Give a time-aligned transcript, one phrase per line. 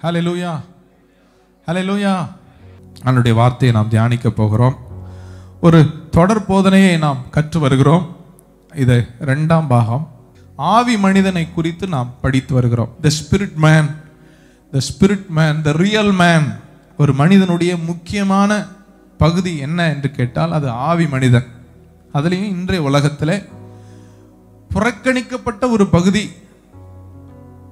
[0.00, 0.52] ஹalleluya
[1.68, 2.12] ஹalleluya
[3.04, 4.76] அவனுடைய வார்த்தையை நாம் தியானிக்க போகிறோம்
[5.60, 5.78] ஒரு
[6.10, 8.04] தொடர் போதனையை நாம் கற்று வருகிறோம்
[8.72, 10.04] இது ரெண்டாம் பாகம்
[10.72, 13.88] ஆவி மனிதனை குறித்து நாம் படித்து வருகிறோம் the spirit man
[14.72, 16.48] the spirit man the real man
[16.98, 18.50] ஒரு மனிதனுடைய முக்கியமான
[19.20, 21.48] பகுதி என்ன என்று கேட்டால் அது ஆவி மனிதன்
[22.14, 23.36] அதுலேயும் இன்றைய உலகத்தில்
[24.70, 26.24] புறக்கணிக்கப்பட்ட ஒரு பகுதி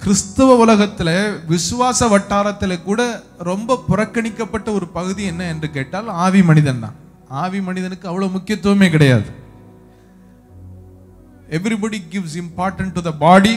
[0.03, 1.13] கிறிஸ்தவ உலகத்தில்
[1.49, 3.01] விசுவாச வட்டாரத்தில் கூட
[3.39, 6.97] ரொம்ப புறக்கணிக்கப்பட்ட ஒரு பகுதி என்ன என்று கேட்டால் ஆவி மனிதன் தான்.
[7.43, 9.29] ஆவி மனிதனுக்கு அவ்வளோ முக்கியத்துவமே கிடையாது.
[11.57, 13.55] Everybody gives important to the body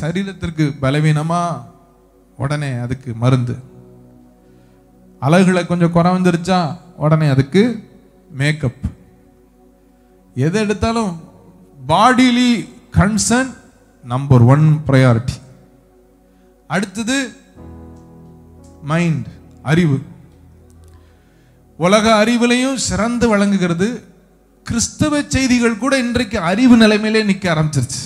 [0.00, 1.42] சரீரத்திற்கு பலவீனமா?
[2.38, 3.54] உடனே அதுக்கு மருந்து.
[5.22, 6.60] அழகுல கொஞ்சம் குறை வந்துருச்சா
[6.96, 7.62] உடனே அதுக்கு
[8.30, 8.80] மேக்கப்
[10.36, 11.12] எது எடுத்தாலும்
[11.90, 12.50] bodily
[12.98, 13.52] concern
[14.04, 15.36] number one priority
[16.74, 17.16] அடுத்தது
[18.90, 19.28] மைண்ட்
[19.70, 19.98] அறிவு.
[21.78, 23.88] உலக அறிவுலையும் சிறந்து வழங்குகிறது
[24.66, 28.02] கிறிஸ்தவ செய்திகள் கூட இன்றைக்கு அறிவு நிலைமையிலே நிற்க ஆரம்பிச்சிருச்சு.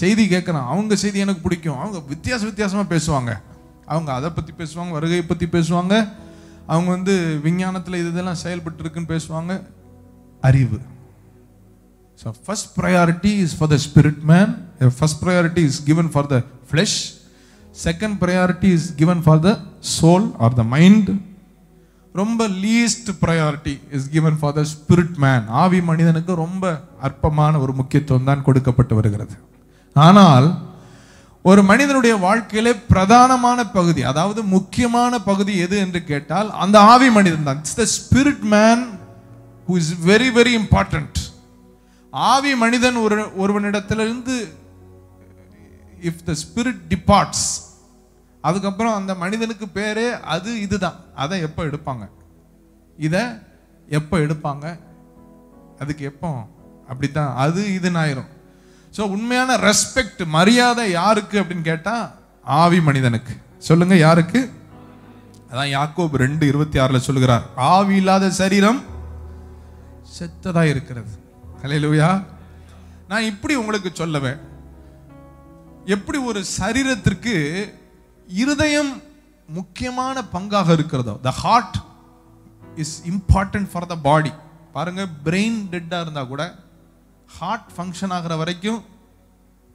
[0.00, 0.66] செய்தி கேட்கணும்.
[0.72, 1.78] அவங்க செய்தி எனக்கு பிடிக்கும்.
[1.82, 3.30] அவங்க வித்தியாச வித்தியாசமாக பேசுவாங்க.
[3.92, 5.94] அவங்க அதை பற்றி பேசுவாங்க வருகையை பற்றி பேசுவாங்க.
[6.72, 7.14] அவங்க வந்து
[7.46, 9.52] விஞ்ஞானத்தில் இது இதெல்லாம் செயல்பட்டு இருக்குன்னு பேசுவாங்க.
[10.48, 10.78] அறிவு.
[12.20, 14.52] So first priority is for the spirit man
[14.98, 16.38] first priority is given for the
[16.70, 17.00] flesh
[17.84, 19.50] second priority is given for the
[19.96, 21.10] soul or the mind
[22.14, 26.64] ரொம்ப least priority is given for the spirit man ஆவி மனிதனுக்கு ரொம்ப
[27.08, 29.34] அற்பமான ஒரு முக்கியத்துவம் தான் கொடுக்கப்பட்டு வருகிறது.
[29.96, 30.48] ஆனால்
[31.44, 37.60] ஒரு மனிதனுடைய வாழ்க்கையிலே பிரதானமான பகுதி அதாவது முக்கியமான பகுதி எது என்று கேட்டால் அந்த ஆவி மனிதன் தான்.
[37.62, 38.82] It's the spirit man
[39.68, 41.18] who is very very important
[42.12, 44.36] ஆவி மனிதன் ஒரு ஒருவனிடத்திலிருந்து
[46.02, 47.68] இஃப் த ஸ்பிரிட் டிபார்ட்ஸ்
[48.40, 50.94] அதுக்கப்புறம் அந்த மனிதனுக்கு பேரே அது இதுதான்.
[51.14, 52.08] அதை எப்போ எடுப்பாங்க?
[52.96, 53.20] இதை
[53.88, 54.78] எப்போ எடுப்பாங்க?
[55.80, 56.48] அதுக்கு எப்போ?
[56.88, 57.36] அப்படித்தான்.
[57.36, 58.30] அது இதுன்னு ஆயிரும்
[58.96, 62.10] ஸோ உண்மையான ரெஸ்பெக்ட் மரியாதை யாருக்கு அப்படின்னு கேட்டால்
[62.44, 63.32] ஆவி மனிதனுக்கு.
[63.58, 64.50] சொல்லுங்க யாருக்கு?
[65.50, 67.42] அதான் யாக்கோப் ரெண்டு இருபத்தி ஆறில் சொல்லுகிறார்.
[67.54, 68.82] ஆவி இல்லாத சரீரம்
[70.18, 71.10] செத்ததாக இருக்கிறது.
[71.62, 72.24] ஹalleluya
[73.08, 74.40] நான் இப்படி உங்களுக்கு சொல்லவேன்.
[75.92, 77.34] எப்படி ஒரு சரீரத்திற்கு
[78.28, 79.02] இருதயம்
[79.48, 81.76] முக்கியமான பங்காக இருக்கிறதோ the heart
[82.76, 84.32] is important for the body
[84.72, 86.42] பாருங்க பிரெயின் டெட்டாக இருந்தால் கூட
[87.38, 88.84] ஹார்ட் ஃபங்க்ஷன் ஆகிற வரைக்கும்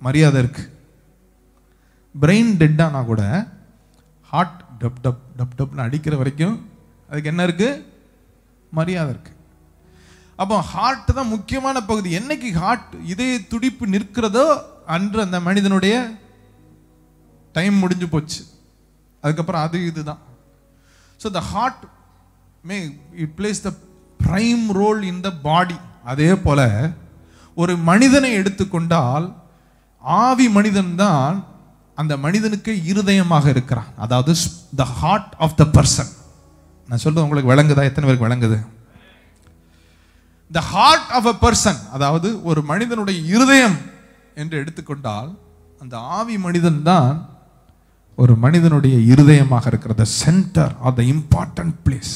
[0.02, 0.64] மரியாதை இருக்கு.
[2.22, 3.22] பிரெயின் டெட்டானா கூட
[4.32, 6.56] ஹார்ட் டப் டப் டப் டப்னு அடிக்கிற வரைக்கும்
[7.10, 7.70] அதுக்கு என்ன இருக்கு?
[8.72, 9.32] மரியாதை இருக்கு.
[10.36, 12.18] அப்போ ஹார்ட் தான் முக்கியமான பகுதி.
[12.18, 14.48] என்னைக்கு ஹார்ட் இதய துடிப்பு நிற்கிறதோ
[14.96, 15.96] அன்று அந்த மனிதனுடைய
[17.56, 18.42] டைம் முடிஞ்சு போச்சு.
[19.24, 20.22] அதுக்கப்புறம் அது இதுதான்.
[21.22, 21.84] So the heart
[22.64, 22.78] may
[23.24, 23.72] it plays the
[24.20, 25.78] prime role in the body
[26.12, 26.62] அதே போல
[27.58, 29.26] ஒரு மனிதனை எடுத்துக்கொண்டால்
[30.04, 31.36] ஆவி மனிதன் தான்
[31.98, 33.90] அந்த மனிதனுக்கு இருதயமாக இருக்கிறான்.
[33.98, 34.32] அதாவது
[34.82, 36.12] the heart of the person
[36.90, 37.84] நான் சொல்றது உங்களுக்கு விளங்குதா?
[37.90, 38.58] எத்தனை பேருக்கு விளங்குது?
[40.52, 43.78] The heart of a person அதாவது ஒரு மனிதனுடைய இருதயம்
[44.36, 45.30] என்று எடுத்துக்கொண்டால்
[45.82, 47.30] அந்த ஆவி மனிதன் தான்
[48.16, 52.16] ஒரு மனிதனுடைய இருதயமாக இருக்கிற the centre of the important place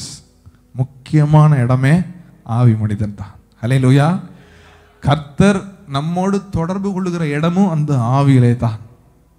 [0.74, 1.94] முக்கியமான இடமே
[2.58, 3.34] ஆவி மனிதன் தான்.
[3.62, 4.20] ஹலே லூயா
[5.00, 8.78] கர்த்தர் நம்மோடு தொடர்பு கொள்ளுகிற இடமும் அந்த ஆவியிலே தான்.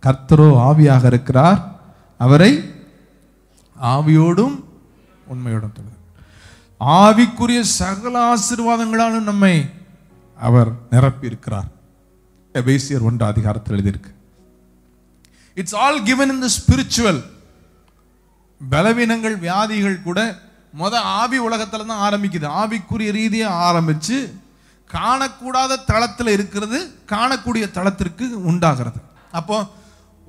[0.03, 1.59] கர்த்தரோ ஆவியாக இருக்கிறார்.
[2.19, 2.51] அவரை
[3.81, 4.55] ஆவியோடும்
[5.33, 5.99] உண்மையோடும் தொடர்
[6.81, 9.55] ஆவிக்குரிய சகல ஆசீர்வாதங்களாலும் நம்மை
[10.37, 11.69] அவர் நிரப்பி இருக்கிறார்
[12.59, 14.11] எபேசியர் ஒன்று அதிகாரத்தில் எழுதியிருக்கு.
[15.57, 17.21] It's all given in the spiritual
[18.61, 20.19] பலவீனங்கள் வியாதிகள் கூட
[20.81, 22.47] முத ஆவி உலகத்துல தான் ஆரம்பிக்குது.
[22.61, 24.17] ஆவிக்குரிய ரீதியாக ஆரம்பித்து
[24.95, 26.79] காணக்கூடாத தளத்தில் இருக்கிறது
[27.13, 28.99] காணக்கூடிய தளத்திற்கு உண்டாகிறது.
[29.39, 29.57] அப்போ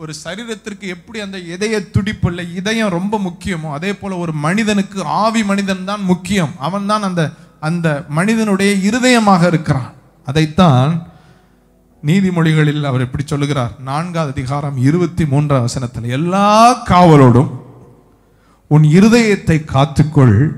[0.03, 5.43] ஒரு சரீரத்திற்கு எப்படி அந்த இதய துடிப்பு இல்லை இதயம் ரொம்ப முக்கியமோ அதே போல் ஒரு மனிதனுக்கு ஆவி
[5.51, 6.53] மனிதன் தான் முக்கியம்.
[6.67, 7.23] அவன் தான் அந்த
[7.69, 9.91] அந்த மனிதனுடைய இருதயமாக இருக்கிறான்.
[10.31, 10.93] அதைத்தான்
[12.07, 13.79] நீதிமொழிகளில் அவர் எப்படி சொல்லுகிறார்?
[13.79, 17.61] நான்காவது அதிகாரம் இருபத்தி மூன்றாம் வசனத்தில் எல்லா காவலோடும்
[18.69, 20.57] உன் இருதயத்தை காத்துக்கொள்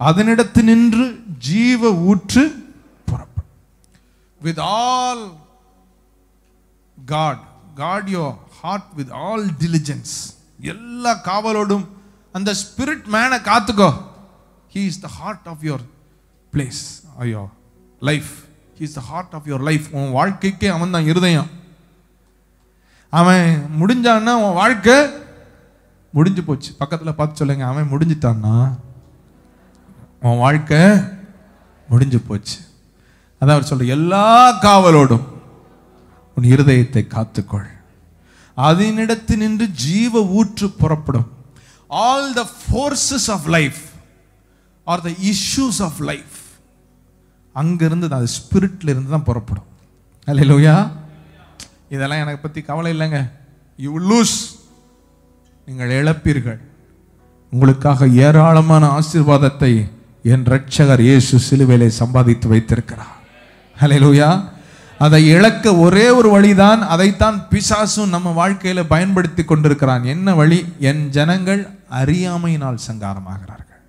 [0.00, 2.64] அதனிடத்து நின்று ஜீவ ஊற்று
[3.04, 3.50] புறப்படும்
[4.40, 5.32] with all
[7.04, 7.42] God
[7.74, 10.14] God your heart with all diligence
[10.60, 11.86] எல்லா காவலோடும்
[12.32, 14.00] அந்த ஸ்பிரிட் மேனை காத்துக்கோ.
[14.74, 15.84] He is the heart of your
[16.52, 17.48] place ஐயோ
[18.00, 18.45] life
[18.78, 21.50] is the heart of your life உன் வாழ்க்கைக்கே அவன் தான் இருதயம்.
[23.10, 24.96] அவன் முடிஞ்சான்னா உன் வாழ்க்கை
[26.10, 26.72] முடிஞ்சு போச்சு.
[26.78, 28.78] பக்கத்தில் பார்த்து சொல்லுங்க அவன் முடிஞ்சிட்டான்னா
[30.20, 30.78] உன் வாழ்க்கை
[31.88, 32.58] முடிஞ்சு போச்சு.
[33.40, 35.26] அதான் அவர் சொல்ற எல்லா காவலோடும்
[36.36, 37.68] உன் இருதயத்தை காத்துக்கொள்.
[38.56, 41.28] அதனிடத்து நின்று ஜீவ ஊற்று புறப்படும்.
[41.88, 43.78] All the forces of life
[44.84, 46.36] are the issues of life
[47.62, 49.68] அங்கிருந்து அது ஸ்பிரிட்ல இருந்து தான் புறப்படும்.
[50.30, 50.76] அல்லையா
[51.94, 53.20] இதெல்லாம் எனக்கு பற்றி கவலை இல்லைங்க.
[53.84, 54.36] யூ லூஸ்
[55.68, 56.58] நீங்கள் இழப்பீர்கள்.
[57.52, 59.72] உங்களுக்காக ஏராளமான ஆசீர்வாதத்தை
[60.32, 63.16] என் ரட்சகர் இயேசு சிலுவையிலே சம்பாதித்து வைத்திருக்கிறார்.
[63.80, 64.28] ஹalleluya
[65.04, 70.04] அதை இழக்க ஒரே ஒரு வழிதான் அதைத்தான் பிசாசும் நம்ம வாழ்க்கையில் பயன்படுத்தி கொண்டிருக்கிறான்.
[70.14, 70.60] என்ன வழி?
[70.88, 71.62] என் ஜனங்கள்
[72.00, 73.82] அறியாமையினால் சங்காரமாகிறார்கள்.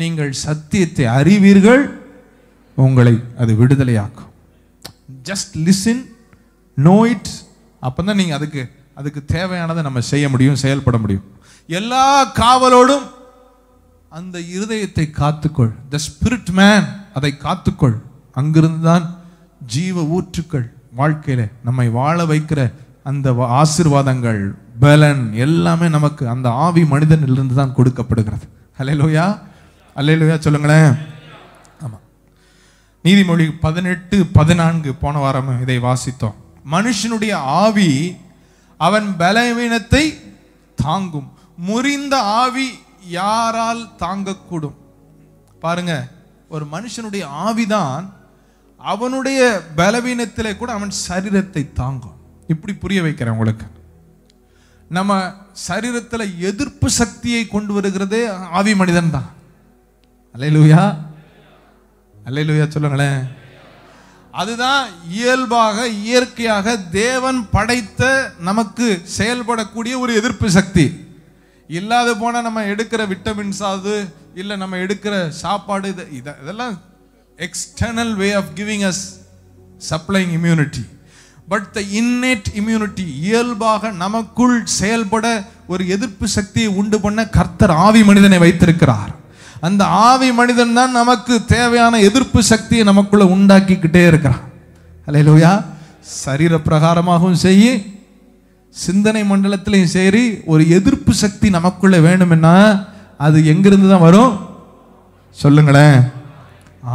[0.00, 1.84] நீங்கள் சத்தியத்தை அறிவீர்கள்
[2.82, 4.30] உங்களை அது விடுதலையாக்கும்.
[5.28, 6.02] ஜஸ்ட் லிசன்
[6.76, 7.30] நோ இட்
[7.82, 8.62] அப்பதான் நீங்கள் அதுக்கு
[8.98, 11.26] அதுக்கு தேவையானதை நம்ம செய்ய முடியும் செயல்பட முடியும்.
[11.68, 12.06] எல்லா
[12.40, 13.06] காவலோடும்
[14.18, 15.72] அந்த இருதயத்தை காத்துக்கொள்.
[15.92, 16.86] த ஸ்பிரிட் மேன்
[17.18, 17.96] அதை காத்துக்கொள்.
[18.40, 19.06] அங்கிருந்து தான்
[19.74, 20.66] ஜீவ ஊற்றுக்கள்
[21.00, 22.60] வாழ்க்கையில நம்மை வாழ வைக்கிற
[23.10, 24.42] அந்த ஆசிர்வாதங்கள் ஆசீர்வாதங்கள்
[24.82, 28.46] பலன் எல்லாமே நமக்கு அந்த ஆவி மனிதனிலிருந்து தான் கொடுக்கப்படுகிறது.
[28.80, 29.26] அல்லேலூயா
[29.96, 30.94] அல்லேலூயா சொல்லுங்களேன்.
[33.04, 36.34] நீதிமொழி பதினெட்டு பதினான்கு போன வாரம் இதை வாசித்தோம்.
[36.70, 38.16] மனுஷனுடைய ஆவி
[38.76, 40.04] அவன் பலவீனத்தை
[40.74, 41.32] தாங்கும்.
[41.56, 42.68] முறிந்த ஆவி
[43.08, 44.74] யாரால் தாங்கக்கூடும்?
[45.60, 46.08] பாருங்க
[46.48, 48.10] ஒரு மனுஷனுடைய ஆவிதான்
[48.78, 52.18] அவனுடைய பலவீனத்தில் கூட அவன் சரீரத்தை தாங்கும்.
[52.46, 53.66] இப்படி புரிய வைக்கிறேன் உங்களுக்கு.
[54.88, 55.32] நம்ம
[55.68, 58.28] சரீரத்தில் எதிர்ப்பு சக்தியை கொண்டு வருகிறதே
[58.58, 59.30] ஆவி மனிதன் தான்
[60.34, 61.12] அல்லேலூயா.
[62.26, 63.22] அல்லேலூயா சொல்லுங்களேன்.
[64.30, 68.86] அதுதான் இயல்பாக இயற்கையாக தேவன் படைத்த நமக்கு
[69.18, 70.86] செயல்படக்கூடிய ஒரு எதிர்ப்பு சக்தி.
[71.68, 73.96] இல்லாத போனால் நம்ம எடுக்கிற விட்டமின்ஸ் ஆகுது
[74.34, 76.74] இல்லை நம்ம எடுக்கிற சாப்பாடு இது இதை இதெல்லாம்
[77.38, 79.04] external way of giving us
[79.90, 80.84] supplying immunity
[81.48, 85.26] but the innate immunity இயல்பாக நமக்குள் செயல்பட
[85.66, 89.12] ஒரு எதிர்ப்பு சக்தியை உண்டு பண்ண கர்த்தர் ஆவி மனிதனை வைத்திருக்கிறார்.
[89.66, 94.42] அந்த ஆவி மனிதன் தான் நமக்கு தேவையான எதிர்ப்பு சக்தியை நமக்குள்ள உண்டாக்கிக்கிட்டே இருக்கிறான்.
[95.08, 95.52] அலையிலோயா
[96.22, 97.72] சரீர பிரகாரமாகவும் செய்யி
[98.74, 102.54] சிந்தனை மண்டலத்திலையும் சரி ஒரு எதிர்ப்பு சக்தி நமக்குள்ள வேணும்னா
[103.26, 104.32] அது எங்கிருந்து தான் வரும்?
[105.36, 105.98] சொல்லுங்களேன்.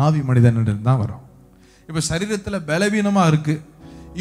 [0.03, 1.23] ஆவி மனிதனிடம் தான் வரும்.
[1.89, 3.55] இப்போ சரீரத்தில் பலவீனமாக இருக்கு.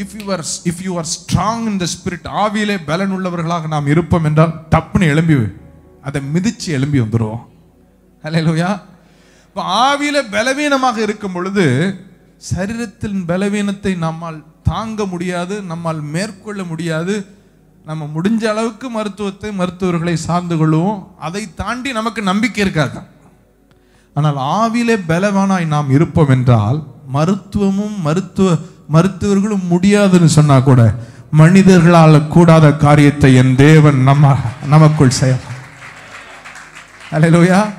[0.03, 4.27] If you are if you are strong in the spirit ஆவியிலே பலன் உள்ளவர்களாக நாம் இருப்போம்
[4.31, 5.37] என்றால் டப்புன்னு எழும்பி
[6.09, 7.45] அதை மிதிச்சு எழும்பி வந்துடுவோம்
[8.29, 8.71] அல்லேலூயா
[9.49, 11.65] இப்போ ஆவியில பலவீனமாக இருக்கும் பொழுது
[12.51, 17.15] சரீரத்தின் பலவீனத்தை நம்மால் தாங்க முடியாது நம்மால் மேற்கொள்ள முடியாது.
[17.85, 20.99] நம்ம முடிஞ்ச அளவுக்கு மருத்துவத்தை மருத்துவர்களை சார்ந்து கொள்வோம்.
[21.19, 22.99] அதை தாண்டி நமக்கு நம்பிக்கை இருக்காது.
[24.15, 26.79] ஆனால் ஆவிலே பலவானாய் நாம் இருப்போம் என்றால்
[27.17, 28.57] மருத்துவமும் மருத்துவ
[28.95, 30.95] மருத்துவர்களும் முடியாதுன்னு சொன்னா கூட
[31.41, 34.37] மனிதர்களால் கூடாத காரியத்தை என் தேவன் நம்ம
[34.67, 35.57] நமக்குள் செய்யலாம்
[37.11, 37.78] Hallelujah.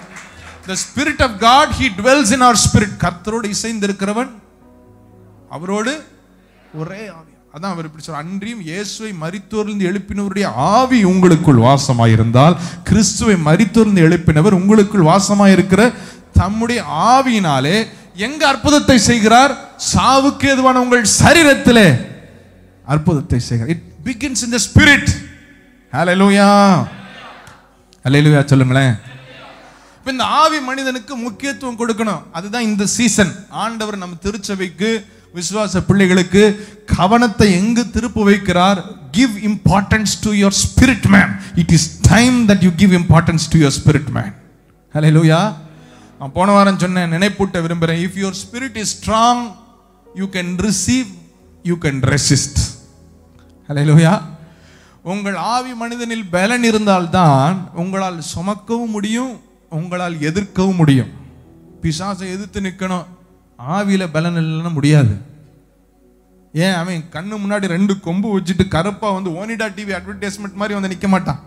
[0.70, 4.32] The spirit of God he dwells in our spirit கர்த்தரோடு இசைந்திருக்கிறவன்
[5.56, 5.94] அவரோடு
[6.82, 7.32] ஒரே ஆவி.
[7.56, 12.56] அதான் அவர் இப்படி சொல்ற அன்றியும் இயேசுவை மறித்தோர்ந்து எழுப்பினவருடைய ஆவி உங்களுக்குள் வாசமாயிருந்தால்
[12.90, 15.82] கிறிஸ்துவை மரித்தோர்ந்து எழுப்பினவர் உங்களுக்குள் வாசமாயிருக்கிற
[16.40, 16.80] தம்முடைய
[17.14, 17.78] ஆவியினாலே
[18.28, 19.52] எங்க அற்புதத்தை செய்கிறார்?
[19.94, 21.88] சாவுக்கு எதுவான உங்கள் சரீரத்திலே
[22.94, 23.72] அற்புதத்தை செய்கிறார்.
[23.76, 25.10] It begins in the spirit
[25.94, 26.48] ஹalleluya
[28.06, 28.94] ஹalleluya சொல்லுங்களேன்.
[30.00, 32.22] இப்போ இந்த ஆவி மனிதனுக்கு முக்கியத்துவம் கொடுக்கணும்.
[32.38, 33.32] அதுதான் இந்த சீசன்
[33.64, 34.90] ஆண்டவர் நம்ம திருச்சபைக்கு
[35.38, 36.44] விசுவாச பிள்ளைகளுக்கு
[36.98, 38.80] கவனத்தை எங்கு திருப்ப வைக்கிறார்?
[39.18, 43.76] Give importance to your spirit man it is time that you give importance to your
[43.80, 44.34] spirit man
[44.96, 45.40] ஹalleluya
[46.20, 49.44] நான் போன வாரம் சொன்னேன் நினைப்பூட்ட விரும்புகிறேன் if your spirit is strong
[50.08, 51.10] you can receive
[51.66, 52.60] you can resist
[53.70, 54.14] ஹalleluya
[55.12, 59.36] உங்கள் ஆவி மனிதனில் பலன் இருந்தால்தான் உங்களால் சுமக்கவும் முடியும்
[59.70, 61.10] உங்களால் எதிர்க்கவும் முடியும்.
[61.82, 63.06] பிசாசை எதிர்த்து நிற்கணும்.
[63.68, 65.18] ஆவியில் பலன் இல்லைன்னா முடியாது.
[66.54, 66.74] ஏன்?
[66.74, 71.40] அவன் கண்ணு முன்னாடி ரெண்டு கொம்பு வச்சுட்டு கருப்பாக வந்து ஓனிடா டிவி அட்வர்டைஸ்மெண்ட் மாதிரி வந்து நிற்க மாட்டான்.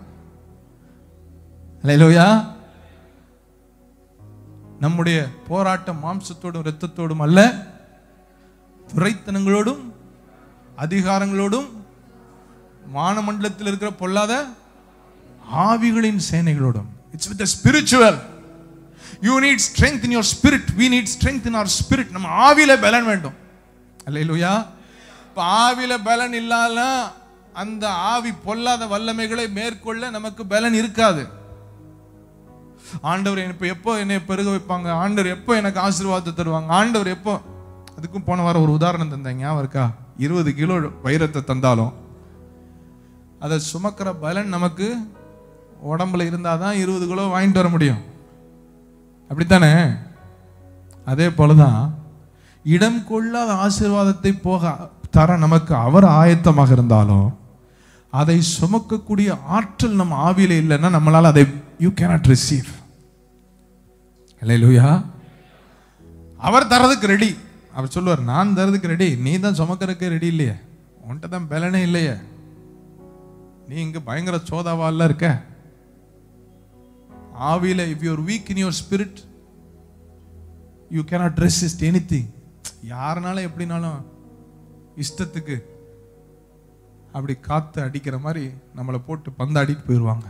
[1.81, 2.45] ஹalleluya
[4.79, 7.67] நம்முடைய போராட்டம் மாம்சத்தோடும் இரத்தத்தோடும் அல்ல.
[8.95, 9.91] துரைத்தனங்களோடும்
[10.77, 11.65] அதிகாரங்களோடும்
[12.95, 14.45] வானமண்டலத்தில் இருக்கிற பொல்லாத
[15.55, 17.02] ஆவிகளின் சேனைகளோடும்.
[17.13, 18.19] It's with spiritual
[19.27, 23.09] you need strength in your spirit we need strength in our spirit நம்ம ஆவியில பலன்
[23.11, 23.35] வேண்டும்.
[24.07, 24.53] அல்லையிலுயா
[25.27, 26.79] இப்போ ஆவியில பலன் இல்லாத
[27.61, 31.23] அந்த ஆவி பொல்லாத வல்லமைகளை மேற்கொள்ள நமக்கு பலன் இருக்காது.
[33.01, 34.87] ஆண்டவர் இப்போ எப்போ என்னை பெருக வைப்பாங்க?
[35.03, 36.69] ஆண்டவர் எப்போ எனக்கு ஆசீர்வாதத்தை தருவாங்க?
[36.79, 37.33] ஆண்டவர் எப்போ?
[37.97, 39.37] அதுக்கும் போன வாரம் ஒரு உதாரணம் தந்தேன்.
[39.37, 39.85] ஞாபகம் இருக்கா?
[40.17, 41.93] இருபது கிலோ வைரத்தை தந்தாலும்
[43.39, 44.87] அதை சுமக்கிற பலன் நமக்கு
[45.91, 48.01] உடம்புல இருந்தால் தான் இருபது கிலோ வாங்கிட்டு வர முடியும்.
[49.29, 49.95] அப்படித்தானே?
[51.05, 51.93] அதே போலதான்
[52.65, 57.33] இடம் கொள்ளாத ஆசீர்வாதத்தை போக தர நமக்கு அவர் ஆயத்தமாக இருந்தாலும்
[58.13, 61.43] அதை சுமக்கக்கூடிய ஆற்றல் நம்ம ஆவியில் இல்லைன்னா நம்மளால் அதை
[61.79, 62.71] யூ கேனாட் ரிசீவ்
[64.41, 65.03] லூயா
[66.37, 67.37] அவர் தரதுக்கு ரெடி
[67.73, 70.55] அவர் சொல்லுவார் நான் தரதுக்கு ரெடி நீ தான் சுமக்கிறதுக்கு ரெடி இல்லையே.
[71.07, 72.15] உன்கிட்ட தான் பலனே இல்லையே.
[73.67, 75.27] நீ இங்கே பயங்கர சோதாவாலாம் இருக்க.
[77.33, 79.19] ஆவியில if you're weak in your spirit
[80.89, 82.29] you cannot resist any thing
[82.87, 84.05] யாருனாலும் எப்படினாலும்
[84.97, 85.65] இஷ்டத்துக்கு
[87.11, 90.25] அப்படி காத்து அடிக்கிற மாதிரி நம்மளை போட்டு பந்தாடிட்டு போயிடுவாங்க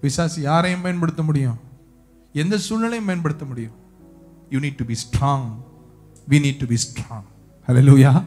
[0.00, 1.58] பிசாசு யாரையும் பயன்படுத்த முடியும்?
[2.32, 3.76] எந்த சூழ்நிலையும் பயன்படுத்த முடியும்.
[4.50, 5.48] You need to be strong
[6.28, 7.24] we need to be strong
[7.88, 8.24] hallelujah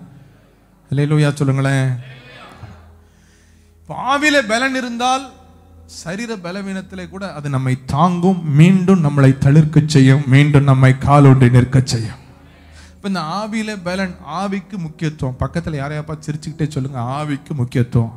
[0.91, 1.99] hallelujah லூயா சொல்லுங்களேன்.
[3.81, 5.31] இப்போ ஆவில பலன் இருந்தால்
[5.99, 12.19] சரீர பலவீனத்திலே கூட அது நம்மை தாங்கும் மீண்டும் நம்மளை தளிர்க்க செய்யும் மீண்டும் நம்மை காலொன்றி நிற்க செய்யும்.
[12.95, 15.37] இப்போ இந்த ஆவியில பலன் ஆவிக்கு முக்கியத்துவம்.
[15.41, 18.13] பக்கத்தில் யாரையாப்பா சிரிச்சுக்கிட்டே சொல்லுங்க ஆவிக்கு முக்கியத்துவம்.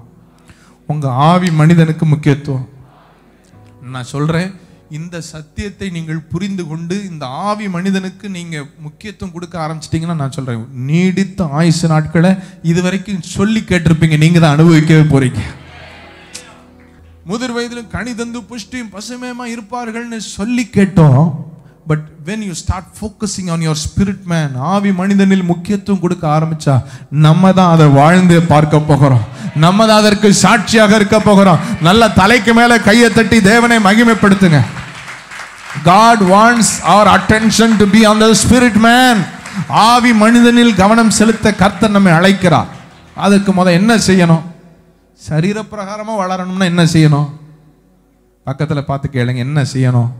[0.92, 2.66] உங்க ஆவி மனிதனுக்கு முக்கியத்துவம்.
[3.94, 4.50] நான் சொல்றேன்
[4.98, 11.46] இந்த சத்தியத்தை நீங்கள் புரிந்து கொண்டு இந்த ஆவி மனிதனுக்கு நீங்க முக்கியத்துவம் கொடுக்க ஆரம்பிச்சிட்டிங்கன்னா நான் சொல்றேன் நீடித்த
[11.60, 12.32] ஆயுசு நாட்களை
[12.72, 15.42] இதுவரைக்கும் சொல்லி கேட்டிருப்பீங்க நீங்க தான் அனுபவிக்கவே போறீங்க.
[17.28, 21.22] முதிர் வயதிலும் கனி தந்து புஷ்டியும் பசுமையுமா இருப்பார்கள்னு சொல்லி கேட்டோம்.
[21.88, 26.74] But when you start focusing on your spirit man ஆவி மனிதனில் முக்கியத்துவம் கொடுக்க ஆரம்பிச்சா
[27.26, 29.24] நம்ம தான் அதை வாழ்ந்து பார்க்க போகிறோம்.
[29.64, 31.60] நம்ம தான் அதற்கு சாட்சியாக இருக்க போகிறோம்.
[31.88, 34.62] நல்ல தலைக்கு மேலே கையை தட்டி தேவனை மகிமைப்படுத்துங்க.
[35.90, 39.20] God wants our attention to be on the spirit man
[39.88, 42.68] ஆவி மனிதனில் கவனம் செலுத்த கர்த்தர் நம்மை அழைக்கிறார்.
[43.26, 44.44] அதுக்கு முதல் என்ன செய்யணும்?
[45.20, 47.28] சரீரப்பிரகாரமாக வளரணும்னா என்ன செய்யணும்?
[48.44, 50.10] பக்கத்தில் பார்த்து கேளுங்க என்ன செய்யணும்?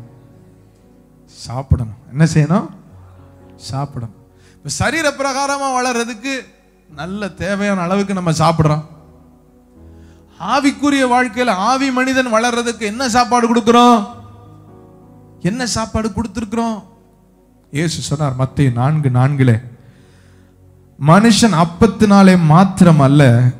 [1.28, 2.00] சாப்பிடணும்.
[2.10, 2.66] என்ன செய்யணும்?
[3.56, 4.16] சாப்பிடணும்.
[4.56, 6.46] இப்போ சரீர பிரகாரமாக வளர்றதுக்கு
[6.88, 8.84] நல்ல தேவையான அளவுக்கு நம்ம சாப்பிட்றோம்.
[10.40, 14.06] ஆவிக்குரிய வாழ்க்கையில் ஆவி மனிதன் வளர்றதுக்கு என்ன சாப்பாடு கொடுக்குறோம்?
[15.40, 16.82] என்ன சாப்பாடு கொடுத்துருக்குறோம்?
[17.70, 19.56] ஏசு சொன்னார் மத்திய நான்கு நான்கிலே
[21.06, 23.52] மனுஷன் அப்பத்தினாலே மாத்திரம் அல்ல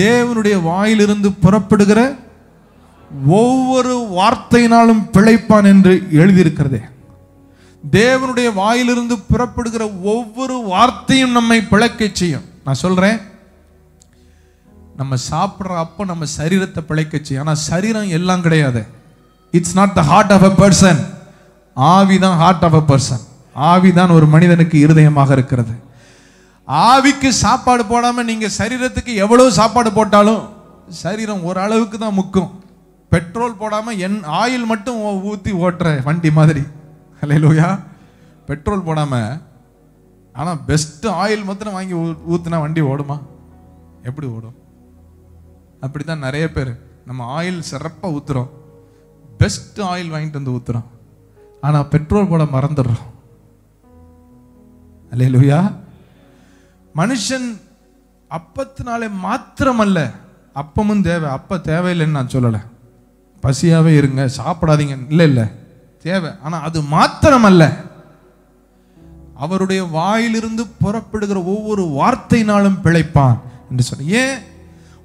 [0.00, 2.00] தேவனுடைய வாயிலிருந்து புறப்படுகிற
[3.40, 6.80] ஒவ்வொரு வார்த்தையினாலும் பிழைப்பான் என்று எழுதியிருக்கிறதே.
[7.92, 9.82] தேவனுடைய வாயிலிருந்து புறப்படுகிற
[10.14, 12.46] ஒவ்வொரு வார்த்தையும் நம்மை பிழைக்க செய்யும்.
[12.64, 13.18] நான் சொல்றேன்
[15.00, 17.44] நம்ம சாப்பிட்ற அப்போ நம்ம சரீரத்தை பிழைக்க செய்யும்.
[17.46, 18.82] ஆனால் சரீரம் எல்லாம் கிடையாது.
[19.50, 21.00] It's not the heart of a person
[21.76, 23.24] ஆவி தான் ஹார்ட் ஆஃப் அ பர்சன்
[23.72, 25.74] ஆவி தான் ஒரு மனிதனுக்கு இருதயமாக இருக்கிறது.
[26.68, 30.48] ஆவிக்கு சாப்பாடு போடாமல் நீங்கள் சரீரத்துக்கு எவ்வளவு சாப்பாடு போட்டாலும்
[30.88, 32.50] சரீரம் ஓரளவுக்கு தான் முக்கும்.
[33.10, 36.62] பெட்ரோல் போடாமல் என் ஆயில் மட்டும் ஊற்றி ஓட்டுற வண்டி மாதிரி.
[37.20, 37.80] ஹalleluya.
[38.46, 39.40] பெட்ரோல் போடாமல்
[40.32, 43.20] ஆனால் பெஸ்ட்டு ஆயில் மாத்திரம் வாங்கி ஊ- வண்டி ஓடுமா?
[44.02, 44.54] எப்படி ஓடும்?
[45.80, 46.80] அப்படி தான் நிறைய பேர்.
[47.06, 48.48] நம்ம ஆயில் சிறப்பாக ஊத்துறோம்.
[49.38, 50.84] பெஸ்ட் ஆயில் வாங்கிட்டு வந்து ஊத்துறோம்.
[51.60, 53.14] ஆனால் பெட்ரோல் போட மறந்துடுறோம்.
[55.10, 55.72] அல்லேலூயா
[56.96, 57.60] மனுஷன்
[58.30, 60.10] அப்பத்தினாலே மாத்திரமல்ல
[60.54, 62.60] அப்பமும் தேவை அப்போ தேவையில்லைன்னு நான் சொல்லலை.
[63.42, 64.98] பசியாகவே இருங்க சாப்பிடாதீங்க.
[65.08, 65.44] இல்லை இல்லை.
[66.02, 67.84] தேவை ஆனால் அது மாத்திரமல்ல.
[69.36, 73.38] அவருடைய வாயிலிருந்து புறப்படுகிற ஒவ்வொரு வார்த்தையினாலும் பிழைப்பான்
[73.70, 74.38] என்று சொன்ன ஏன்?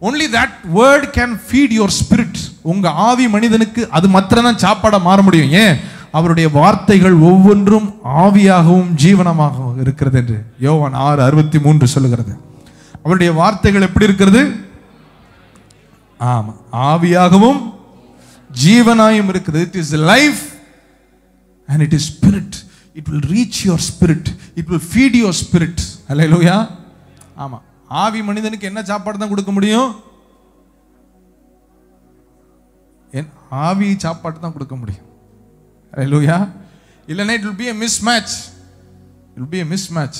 [0.01, 5.21] Only that word can feed your spirit உங்கள் ஆவி மனிதனுக்கு அது மாத்திரம் தான் சாப்பாடாக மாற
[5.21, 5.49] முடியும்.
[5.49, 5.77] ஏன்?
[6.17, 7.87] அவருடைய வார்த்தைகள் ஒவ்வொன்றும்
[8.23, 12.33] ஆவியாகவும் ஜீவனமாகவும் இருக்கிறது என்று யோவான் ஆறு அறுபத்தி மூன்று சொல்லுகிறது.
[13.03, 14.41] அவருடைய வார்த்தைகள் எப்படி இருக்கிறது?
[16.19, 17.61] ஆமா ஆவியாகவும்
[18.63, 19.59] ஜீவனாயும் இருக்குது.
[19.67, 20.41] It is life
[21.69, 22.57] and it is spirit
[22.99, 25.81] it will reach your spirit it will feed your spirit
[26.33, 26.57] Loya
[27.43, 27.59] ஆமா
[28.03, 29.89] ஆவி மனிதனுக்கு என்ன சாப்பாடு தான் கொடுக்க முடியும்?
[33.11, 35.07] என் ஆவி சாப்பாடு தான் கொடுக்க முடியும்.
[35.95, 36.49] லூயா
[37.07, 38.33] இல்லைன்னா it will be a mismatch
[39.37, 40.17] it be a mismatch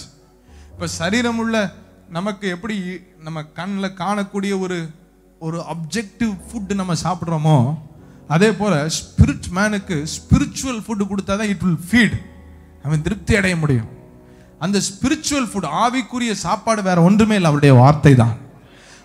[0.72, 1.72] இப்போ சரீரம் உள்ள
[2.10, 4.90] நமக்கு எப்படி நம்ம கண்ணில் காணக்கூடிய ஒரு
[5.40, 7.78] ஒரு அப்ஜெக்டிவ் ஃபுட்டு நம்ம சாப்பிட்றோமோ
[8.28, 12.30] அதே போல் ஸ்பிரிட் மேனுக்கு ஸ்பிரிச்சுவல் ஃபுட்டு கொடுத்தா தான் இட் வில் ஃபீட்
[12.84, 13.88] அவன் திருப்தி அடைய முடியும்.
[14.60, 17.50] அந்த ஸ்பிரிச்சுவல் ஃபுட் ஆவிக்குரிய சாப்பாடு வேற ஒன்றுமே இல்லை.
[17.50, 18.38] அவருடைய வார்த்தை தான்.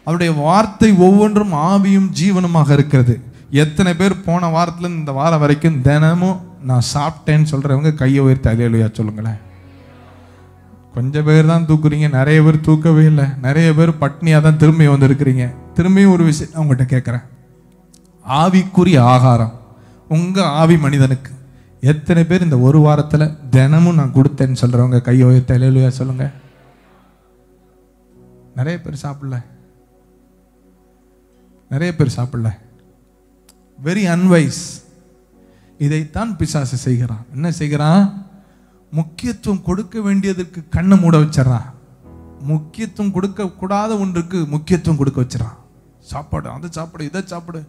[0.00, 3.20] அவருடைய வார்த்தை ஒவ்வொன்றும் ஆவியும் ஜீவனமாக இருக்கிறது.
[3.50, 9.40] எத்தனை பேர் போன வாரத்துல இந்த வாரம் வரைக்கும் தினமும் நான் சாப்பிட்டேன்னு சொல்கிறவங்க கையை உயர்த்தி அலையலையா சொல்லுங்களேன்.
[10.94, 13.26] கொஞ்சம் பேர் தான் தூக்குறீங்க நிறைய பேர் தூக்கவே இல்லை.
[13.46, 15.46] நிறைய பேர் பட்னியாக தான் திரும்பி வந்திருக்கிறீங்க.
[15.76, 17.24] திரும்பியும் ஒரு விஷயம் நான் உங்கள்கிட்ட கேட்குறேன்.
[18.40, 19.54] ஆவிக்குரிய ஆகாரம்
[20.08, 21.32] உங்கள் ஆவி மனிதனுக்கு.
[21.92, 26.32] எத்தனை பேர் இந்த ஒரு வாரத்தில் தினமும் நான் கொடுத்தேன்னு சொல்கிறவங்க கையை உயர்த்தி அலையலையா சொல்லுங்கள்
[28.58, 29.36] நிறைய பேர் சாப்பிடல.
[31.70, 32.50] நிறைய பேர் சாப்பிடல.
[33.84, 34.64] வெரி அன்வைஸ்
[35.78, 37.26] இதைத்தான் பிசாசு செய்கிறான்.
[37.32, 38.26] என்ன செய்கிறான்?
[38.90, 41.70] முக்கியத்துவம் கொடுக்க வேண்டியதற்கு கண்ணை மூட வச்சிடறான்.
[42.40, 45.56] முக்கியத்துவம் கொடுக்க கூடாத ஒன்றுக்கு முக்கியத்துவம் கொடுக்க வச்சிடறான்.
[46.00, 47.68] சாப்பாடு அதை சாப்பிடு இதை சாப்பிடு.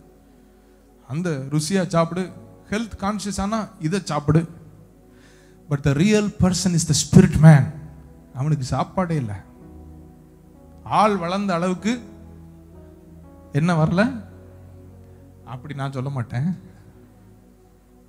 [1.07, 2.29] அந்த ருசியா சாப்பிடு.
[2.69, 4.47] ஹெல்த் கான்சியஸ் ஆனா இதை சாப்பிடு.
[5.69, 7.63] But the real person is the spirit man
[8.35, 9.35] அவனுக்கு சாப்பாடே இல்லை.
[10.83, 12.01] ஆள் வளர்ந்த அளவுக்கு
[13.51, 14.23] என்ன வரல?
[15.45, 16.57] அப்படி நான் சொல்ல மாட்டேன்.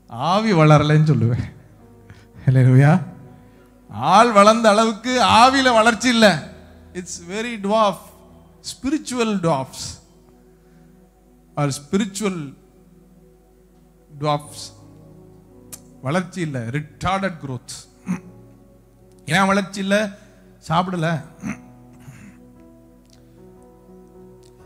[0.09, 1.45] ஆவி வளரலைன்னு சொல்லுவேன்.
[2.47, 3.03] இல்லையா
[3.89, 6.31] ஆள் வளர்ந்த அளவுக்கு ஆவியில் வளர்ச்சி இல்லை.
[6.93, 8.05] It's very dwarf
[8.71, 9.87] spiritual dwarfs
[11.55, 12.55] are spiritual
[14.21, 14.67] dwarfs
[16.03, 17.77] வளர்ச்சி இல்லை ரிட்டார்டட் க்ரோத்
[19.27, 19.99] ஏன் வளர்ச்சி இல்லை?
[20.69, 21.23] சாப்பிடல.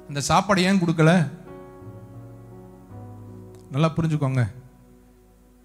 [0.08, 1.28] இந்த சாப்பாடு ஏன் கொடுக்கல?
[3.70, 4.42] நல்லா புரிஞ்சுக்கோங்க.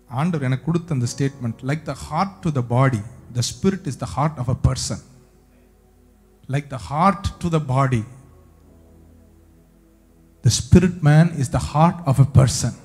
[0.09, 3.01] ஆண்டவர் எனக்கு கொடுத்த அந்த statement like the heart to the body
[3.33, 5.03] the spirit is the heart of a person
[6.49, 8.03] like the heart to the body
[10.41, 12.77] the spirit man is the heart of a person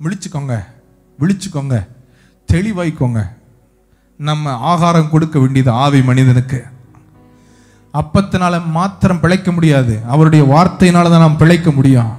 [0.00, 0.64] விழிச்சுக்கோங்க
[1.18, 1.88] விழிச்சுக்கோங்க
[2.48, 3.30] தெளிவாய்க்கோங்க.
[4.16, 6.64] நம்ம ஆகாரம் கொடுக்க வேண்டியது ஆவி மனிதனுக்கு.
[7.94, 10.00] அப்பத்தினால மாத்திரம் பிழைக்க முடியாது.
[10.06, 12.10] அவருடைய வார்த்தையினால தான் நாம் பிழைக்க முடியும்.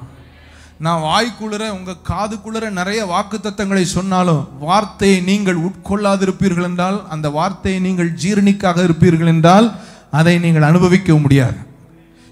[0.85, 8.83] நான் வாய்க்குளிர உங்கள் காதுக்குளிர நிறைய வாக்குத்தத்தங்களை சொன்னாலும் வார்த்தையை நீங்கள் உட்கொள்ளாதிருப்பீர்கள் என்றால் அந்த வார்த்தையை நீங்கள் ஜீரணிக்காக
[8.83, 9.67] இருப்பீர்கள் என்றால்
[10.11, 11.57] அதை நீங்கள் அனுபவிக்க முடியாது.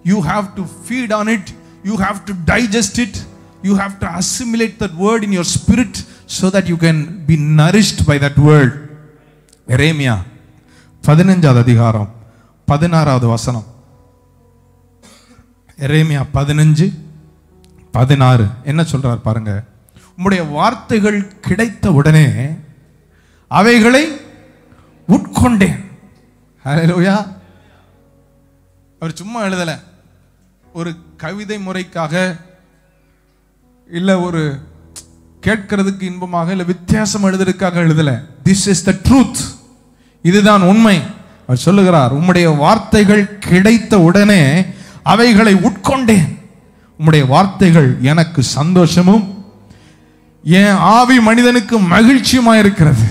[0.06, 1.50] You have to feed on it
[1.84, 3.20] you have to digest it
[3.62, 6.00] you have to assimilate that word in your spirit
[6.40, 8.76] so that you can be nourished by that world
[9.68, 10.16] எரேமியா
[11.04, 12.10] பதினஞ்சாவது அதிகாரம்
[12.68, 13.68] பதினாறாவது வசனம்.
[15.78, 16.88] எரேமியா பதினஞ்சு
[17.92, 18.46] பதினாறு.
[18.64, 19.64] என்ன சொல்றார் பாருங்க.
[20.18, 22.32] உம்முடைய வார்த்தைகள் கிடைத்த உடனே
[23.48, 24.22] அவைகளை
[25.08, 25.86] உட்கொண்டேன்.
[26.66, 27.38] ஹalleluya
[29.00, 29.80] அவர் சும்மா எழுதலை.
[30.74, 32.40] ஒரு கவிதை முறைக்காக
[33.92, 34.60] இல்லை ஒரு
[35.42, 38.20] கேட்கிறதுக்கு இன்பமாக இல்லை வித்தியாசம் எழுதுறதுக்காக எழுதலை.
[38.44, 39.38] திஸ் இஸ் த ட்ரூத்
[40.22, 41.02] இதுதான் உண்மை.
[41.44, 44.66] அவர் சொல்லுகிறார் உம்முடைய வார்த்தைகள் கிடைத்த உடனே
[45.04, 46.38] அவைகளை உட்கொண்டேன்.
[47.00, 49.26] உம்முடைய வார்த்தைகள் எனக்கு சந்தோஷமும்
[50.44, 53.08] என் ஆவி மனிதனுக்கு மகிழ்ச்சியுமா இருக்கிறது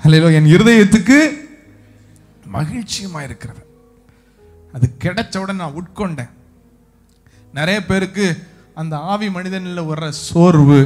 [0.00, 1.18] அல்லையோ என் இருதயத்துக்கு
[2.52, 3.62] மகிழ்ச்சியுமா இருக்கிறது
[4.72, 6.32] அது கிடைச்ச உடனே நான் உட்கொண்டேன்.
[7.52, 8.26] நிறைய பேருக்கு
[8.74, 10.80] அந்த ஆவி மனிதனில் வர்ற சோர்வு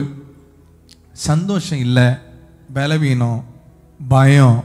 [1.13, 2.07] சந்தோஷம் இல்லை
[2.73, 3.41] பலவீனம்
[4.09, 4.61] பயம்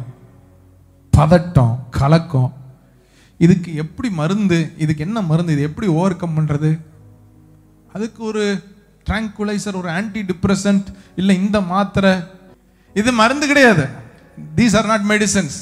[1.14, 2.54] பதட்டம் கலக்கம்
[3.40, 6.70] இதுக்கு எப்படி மருந்து இதுக்கு என்ன மருந்து இது எப்படி ஓவர் கம் பண்ணுறது
[7.94, 8.64] அதுக்கு ஒரு
[9.10, 12.20] ட்ராங்குலைசர் ஒரு ஆன்டி டிப்ரெசன்ட் இல்லை இந்த மாத்திரை.
[12.94, 13.88] இது மருந்து கிடையாது.
[14.56, 15.58] தீஸ் ஆர் நாட் மெடிசன்ஸ்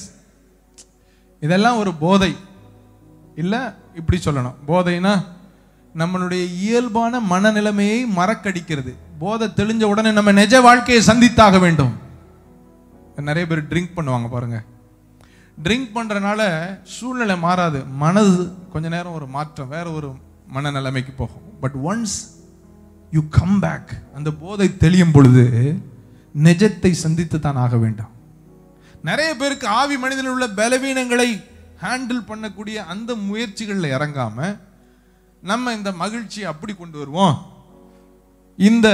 [1.39, 2.35] இதெல்லாம் ஒரு போதை.
[3.35, 3.59] இல்லை
[3.95, 4.55] இப்படி சொல்லணும்.
[4.67, 5.23] போதைனா
[5.97, 8.93] நம்மளுடைய இயல்பான மனநிலைமையை மறக்கடிக்கிறது.
[9.19, 11.93] போதை தெளிஞ்ச உடனே நம்ம நிஜ வாழ்க்கையை சந்தித்தாக வேண்டும்.
[13.15, 14.63] நிறைய பேர் ட்ரிங்க் பண்ணுவாங்க பாருங்க.
[15.63, 16.41] ட்ரிங்க் பண்ணுறனால
[16.83, 17.85] சூழ்நிலை மாறாது.
[17.85, 20.13] மனது கொஞ்ச நேரம் ஒரு மாற்றம் வேற ஒரு
[20.53, 21.46] மனநிலைமைக்கு போகும்.
[21.61, 22.17] But once
[23.11, 25.45] you come back அந்த போதை தெளியும் பொழுது
[26.47, 28.11] நிஜத்தை சந்தித்து தான் ஆக வேண்டும்.
[29.03, 31.29] நிறைய பேருக்கு ஆவி மனிதனில் உள்ள பலவீனங்களை
[31.83, 34.57] ஹேண்டில் பண்ணக்கூடிய அந்த முயற்சிகளில் இறங்காம
[35.43, 37.35] நம்ம இந்த மகிழ்ச்சியை அப்படி கொண்டு வருவோம்.
[38.59, 38.87] இந்த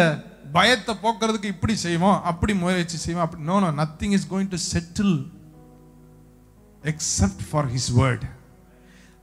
[0.55, 5.15] பயத்தை போக்குறதுக்கு இப்படி செய்வோம் அப்படி முயற்சி செய்வோம் அப்படி no no nothing is going to settle
[6.83, 8.25] except for his word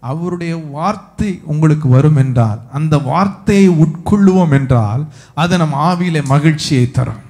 [0.01, 7.23] அவருடைய வார்த்தை உங்களுக்கு வரும் என்றால் அந்த வார்த்தையை உட்கொள்ளுவோம் என்றால் அது நம் ஆவியில மகிழ்ச்சியை தரும்.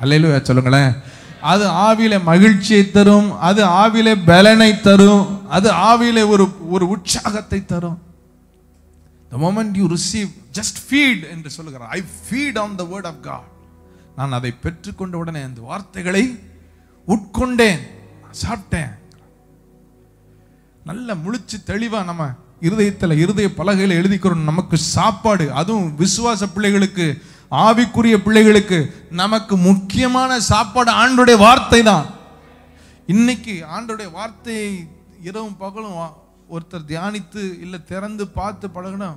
[0.00, 0.92] அல்லையில சொல்லுங்களேன்.
[1.40, 7.98] அது ஆவியில மகிழ்ச்சியை தரும் அது ஆவியில பலனை தரும் அது ஆவியில ஒரு ஒரு உற்சாகத்தை தரும்.
[9.30, 11.88] The moment you receive just feed என்று சொல்லுகிறார்.
[11.88, 13.48] I feed on the word of God
[14.16, 16.38] நான் அதை பெற்றுக்கொண்ட உடனே அந்த வார்த்தைகளை
[17.08, 17.82] உட்கொண்டேன்
[18.42, 18.92] சாப்பிட்டேன்.
[20.88, 22.24] நல்ல முழிச்சு தெளிவாக நம்ம
[22.66, 24.48] இருதயத்தில் இருதய பலகையில் எழுதிக்கிறோம்.
[24.50, 27.06] நமக்கு சாப்பாடு அதுவும் விசுவாச பிள்ளைகளுக்கு
[27.50, 28.78] ஆவிக்குரிய பிள்ளைகளுக்கு
[29.20, 32.06] நமக்கு முக்கியமான சாப்பாடு ஆண்டுடைய வார்த்தை தான்.
[33.14, 34.70] இன்னைக்கு ஆண்டுடைய வார்த்தையை
[35.28, 35.98] இரவும் பகலும்
[36.54, 39.08] ஒருத்தர் தியானித்து இல்லை திறந்து பார்த்து பழகினா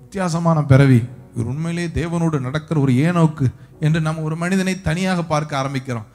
[0.00, 1.00] வித்தியாசமான பிறவி.
[1.34, 3.46] இவர் உண்மையிலேயே தேவனோடு நடக்கிற ஒரு ஏனோக்கு
[3.86, 6.08] என்று நம்ம ஒரு மனிதனை தனியாக பார்க்க ஆரம்பிக்கிறோம்.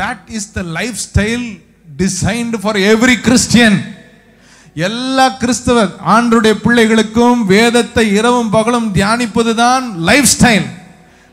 [0.00, 0.62] That is the
[1.06, 1.46] lifestyle
[2.02, 3.78] designed for every Christian
[4.74, 10.66] எல்லா கிறிஸ்தவ ஆண்டருடைய பிள்ளைகளுக்கும் வேதத்தை இரவும் பகலும் தியானிப்பது தான் லைஃப் ஸ்டைல்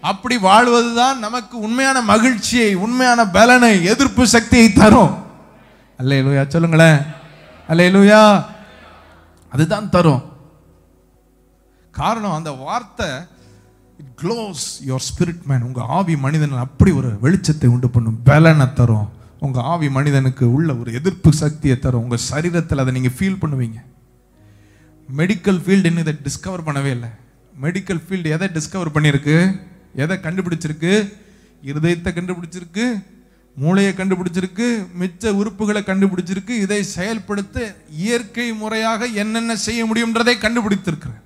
[0.01, 5.17] அப்படி வாழ்வதுதான் நமக்கு உண்மையான மகிழ்ச்சியை உண்மையான பலனை எதிர்ப்பு சக்தியை தரும்.
[5.99, 7.01] அல்லேலூயா சொல்லுங்களேன்.
[7.69, 8.45] அல்லேலூயா.
[9.49, 10.23] அதுதான் தரும்.
[11.91, 13.07] காரணம் அந்த வார்த்தை
[14.23, 18.19] க்ளோஸ் யுவர் ஸ்பிரிட் மேன் உங்கள் ஆவி மனிதன் அப்படி ஒரு வெளிச்சத்தை உண்டு பண்ணும்.
[18.23, 19.19] பலனை தரும்.
[19.45, 22.03] உங்கள் ஆவி மனிதனுக்கு உள்ள ஒரு எதிர்ப்பு சக்தியை தரும்.
[22.05, 23.79] உங்கள் சரீரத்தில் அதை நீங்கள் ஃபீல் பண்ணுவீங்க.
[25.17, 27.09] மெடிக்கல் ஃபீல்டு இன்னும் இதை டிஸ்கவர் பண்ணவே இல்லை.
[27.61, 29.37] மெடிக்கல் ஃபீல்டு எதை டிஸ்கவர் பண்ணியிருக்கு?
[29.95, 30.93] எதை கண்டுபிடிச்சிருக்கு?
[31.69, 32.85] இருதயத்தை கண்டுபிடிச்சிருக்கு
[33.55, 34.67] மூளையை கண்டுபிடிச்சிருக்கு
[34.99, 36.53] மிச்ச உறுப்புகளை கண்டுபிடிச்சிருக்கு.
[36.65, 41.21] இதை செயல்படுத்த இயற்கை முறையாக என்னென்ன செய்ய முடியுன்றதை கண்டுபிடித்திருக்கிறேன்.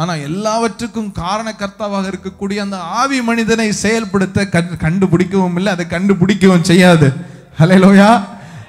[0.00, 7.12] ஆனால் எல்லாவற்றுக்கும் காரண கர்த்தாவாக இருக்கக்கூடிய அந்த ஆவி மனிதனை செயல்படுத்த கண்- கண்டுபிடிக்கவும் இல்லை அதை கண்டுபிடிக்கவும் செய்யாது.
[7.58, 8.24] ஹalleluya.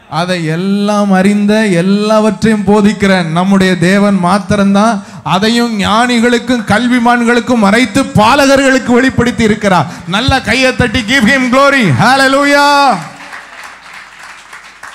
[0.09, 9.85] அதை எல்லாம் அறிந்த எல்லாவற்றையும் போதிக்கிற நம்முடைய தேவன் மாத்திரம்தான் அதையும் ஞானிகளுக்கும் கல்விமான்களுக்கும் மறைத்து பாலகர்களுக்கு வெளிப்படுத்தி இருக்கிறார்.
[10.07, 12.97] நல்ல கையை தட்டி கிவ் ஹிம் க்ளோரி hallelujah.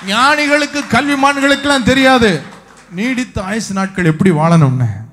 [0.07, 2.41] ஞானிகளுக்கு கல்விமான்களுக்கெல்லாம் தெரியாது.
[2.91, 5.05] நீடித்த ஆயுசு நாட்கள் எப்படி வாழணும்னு?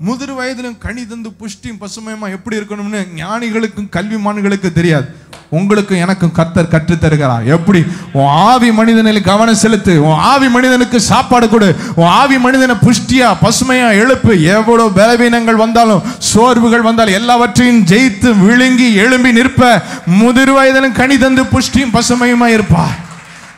[0.00, 5.14] முதிர் வயதிலும் கனி தந்து புஷ்டியும் பசுமையுமா எப்படி இருக்கணும்னு ஞானிகளுக்கும் கல்விமான்களுக்கு தெரியாது.
[5.50, 7.44] உங்களுக்கும் எனக்கும் கர்த்தர் கற்றுத்தருகிறார்.
[7.44, 7.84] எப்படி?
[8.12, 10.04] உன் ஆவி மனிதனில் கவனம் செலுத்து.
[10.04, 11.76] உன் ஆவி மனிதனுக்கு சாப்பாடு கொடு.
[11.94, 14.42] உன் ஆவி மனிதனை புஷ்டியா பசுமையா எழுப்பு.
[14.42, 19.82] எவ்வளவு பலவீனங்கள் வந்தாலும் சோர்வுகள் வந்தாலும் எல்லாவற்றையும் ஜெயித்து விழுங்கி எழும்பி நிற்ப.
[20.06, 23.05] முதிர் வயதிலும் கனி தந்து புஷ்டியும் பசுமையுமா இருப்பார்.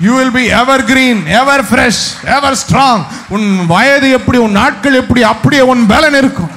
[0.06, 0.42] You will be
[0.88, 2.02] evergreen ever fresh
[2.34, 3.02] ever strong
[3.36, 6.52] உன் வயது எப்படி உன் நாட்கள் எப்படி அப்படியே உன் பலன் இருக்கும்.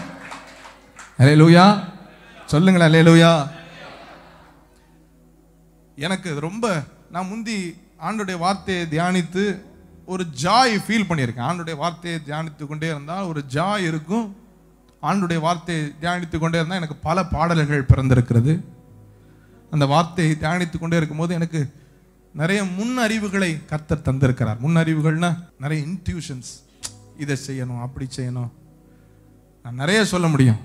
[1.22, 1.66] அலேலூயா
[2.52, 3.32] சொல்லுங்களேன் அலேலூயா
[6.08, 6.66] எனக்கு இது ரொம்ப
[7.16, 7.58] நான் முந்தி
[8.08, 9.44] ஆண்டுடைய வார்த்தையை தியானித்து
[10.14, 11.50] ஒரு ஜாய் ஃபீல் பண்ணியிருக்கேன்.
[11.50, 14.26] ஆண்டுடைய வார்த்தையை தியானித்து கொண்டே இருந்தால் ஒரு ஜாய் இருக்கும்.
[15.10, 18.54] ஆண்டுடைய வார்த்தையை தியானித்து கொண்டே இருந்தால் எனக்கு பல பாடல்கள் பிறந்திருக்கிறது.
[19.76, 21.60] அந்த வார்த்தையை தியானித்து கொண்டே இருக்கும்போது எனக்கு
[22.40, 24.60] நிறைய முன் அறிவுகளை கர்த்தர் தந்திருக்கிறார்.
[24.64, 25.30] முன் அறிவுகள்னா
[25.64, 26.52] நிறைய இன்ட்யூஷன்ஸ்
[27.24, 28.52] இதை செய்யணும் அப்படி செய்யணும்.
[29.66, 30.60] நான் நிறைய சொல்ல முடியும்.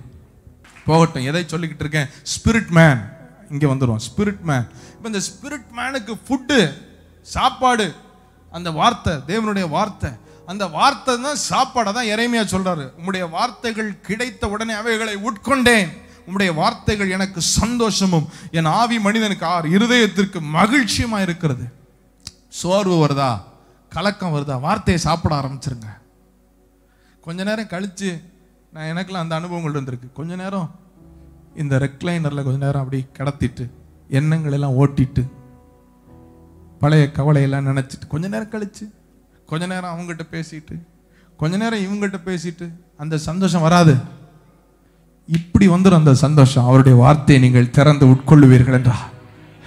[0.88, 2.10] போகட்டும் எதை சொல்லிக்கிட்டு இருக்கேன்?
[2.34, 3.00] ஸ்பிரிட் மேன்
[3.52, 6.58] இங்கே வந்துடும் ஸ்பிரிட் மேன் இப்போ இந்த ஸ்பிரிட் மேனுக்கு ஃபுட்டு
[7.34, 7.86] சாப்பாடு
[8.52, 10.10] அந்த வார்த்தை தேவனுடைய வார்த்தை
[10.52, 15.88] அந்த வார்த்தை தான் சாப்பாடை தான் இறைமையாக சொல்கிறாரு உங்களுடைய வார்த்தைகள் கிடைத்த உடனே அவைகளை உட்கொண்டேன்.
[16.26, 21.64] உம்முடைய வார்த்தைகள் எனக்கு சந்தோஷமும் என் ஆவி மனிதனுக்கு ஆர் இருதயத்திற்கு மகிழ்ச்சியுமா இருக்கிறது?
[22.48, 23.40] சோர்வு வருதா?
[23.88, 24.60] கலக்கம் வருதா?
[24.60, 25.86] வார்த்தையை சாப்பிட ஆரம்பிச்சிருங்க.
[27.20, 28.20] கொஞ்ச நேரம் கழித்து
[28.72, 30.12] நான் எனக்குலாம் அந்த அனுபவங்கள் இருந்திருக்கு.
[30.12, 30.74] கொஞ்ச நேரம்
[31.56, 33.70] இந்த ரெக்லைனரில் கொஞ்ச நேரம் அப்படி கடத்திட்டு
[34.10, 35.28] எண்ணங்களெல்லாம் ஓட்டிட்டு
[36.78, 38.92] பழைய கவலையெல்லாம் நினச்சிட்டு கொஞ்ச நேரம் கழித்து
[39.46, 40.82] கொஞ்ச நேரம் அவங்ககிட்ட பேசிட்டு
[41.36, 43.94] கொஞ்ச நேரம் இவங்ககிட்ட பேசிட்டு அந்த சந்தோஷம் வராது.
[45.28, 46.66] இப்படி வந்துடும் அந்த சந்தோஷம்.
[46.68, 48.96] அவருடைய வார்த்தையை நீங்கள் திறந்து உட்கொள்ளுவீர்கள் என்றா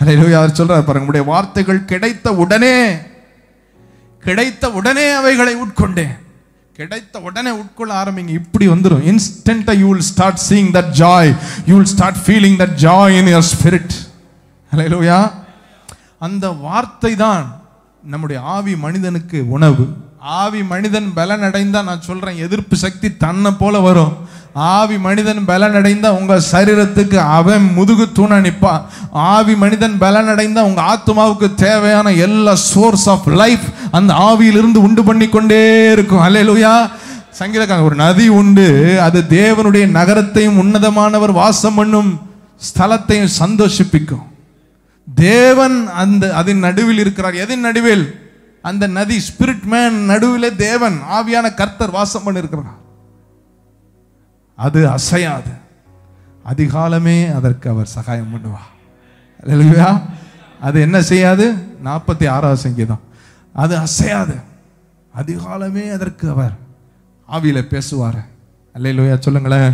[0.02, 2.76] அவர் சொல்றார் பாருங்க உடைய வார்த்தைகள் கிடைத்த உடனே
[4.24, 6.14] கிடைத்த உடனே அவைகளை உட்கொண்டேன்.
[6.78, 8.32] கிடைத்த உடனே உட்கொள்ள ஆரம்பிங்க.
[8.42, 11.32] இப்படி வந்துடும் இன்ஸ்டன்டா you will start seeing that joy
[11.70, 13.96] you will start feeling that joy in your spirit
[14.72, 15.20] ஹalleluya
[16.26, 17.46] அந்த வார்த்தை தான்
[18.04, 19.86] நம்முடைய ஆவி மனிதனுக்கு உணவு.
[20.22, 24.18] ஆவி மனிதன் பலன் அடைந்தா நான் சொல்கிறேன் எதிர்ப்பு சக்தி தன்னை போல வரும்.
[24.54, 32.12] ஆவி மனிதன் பலன் உங்கள் சரீரத்துக்கு அவன் முதுகு தூண நிற்பான் ஆவி மனிதன் பலன் உங்கள் ஆத்மாவுக்கு தேவையான
[32.12, 33.60] எல்லா சோர்ஸ் ஆஃப் லைஃப்
[33.92, 36.20] அந்த ஆவியிலிருந்து உண்டு பண்ணி கொண்டே இருக்கும்.
[36.20, 36.90] அலையலுயா
[37.40, 38.98] சங்கீதக்காரன் ஒரு நதி உண்டு.
[39.02, 42.20] அது தேவனுடைய நகரத்தையும் உன்னதமானவர் வாசம் பண்ணும்
[42.58, 44.26] ஸ்தலத்தையும் சந்தோஷிப்பிக்கும்.
[45.16, 47.34] தேவன் அந்த அதன் நடுவில் இருக்கிறார்.
[47.34, 48.29] எதன் நடுவில்?
[48.62, 52.78] அந்த நதி ஸ்பிரிட் மேன் நடுவில் தேவன் ஆவியான கர்த்தர் வாசம் பண்ணிருக்கிறார்
[54.56, 55.52] அது அசையாது.
[56.46, 58.64] அதிகாலமே அதற்கு அவர் சகாயம் பண்ணுவா
[59.46, 60.02] இல்லையா
[60.62, 61.46] அது என்ன செய்யாது?
[61.84, 63.00] நாற்பத்தி ஆறாவது சங்கீதம்.
[63.54, 64.36] அது அசையாது.
[65.16, 66.56] அதிகாலமே அதற்கு அவர்
[67.32, 68.20] ஆவியில் பேசுவார்.
[68.74, 69.74] அல்லேலூயா சொல்லுங்களேன்.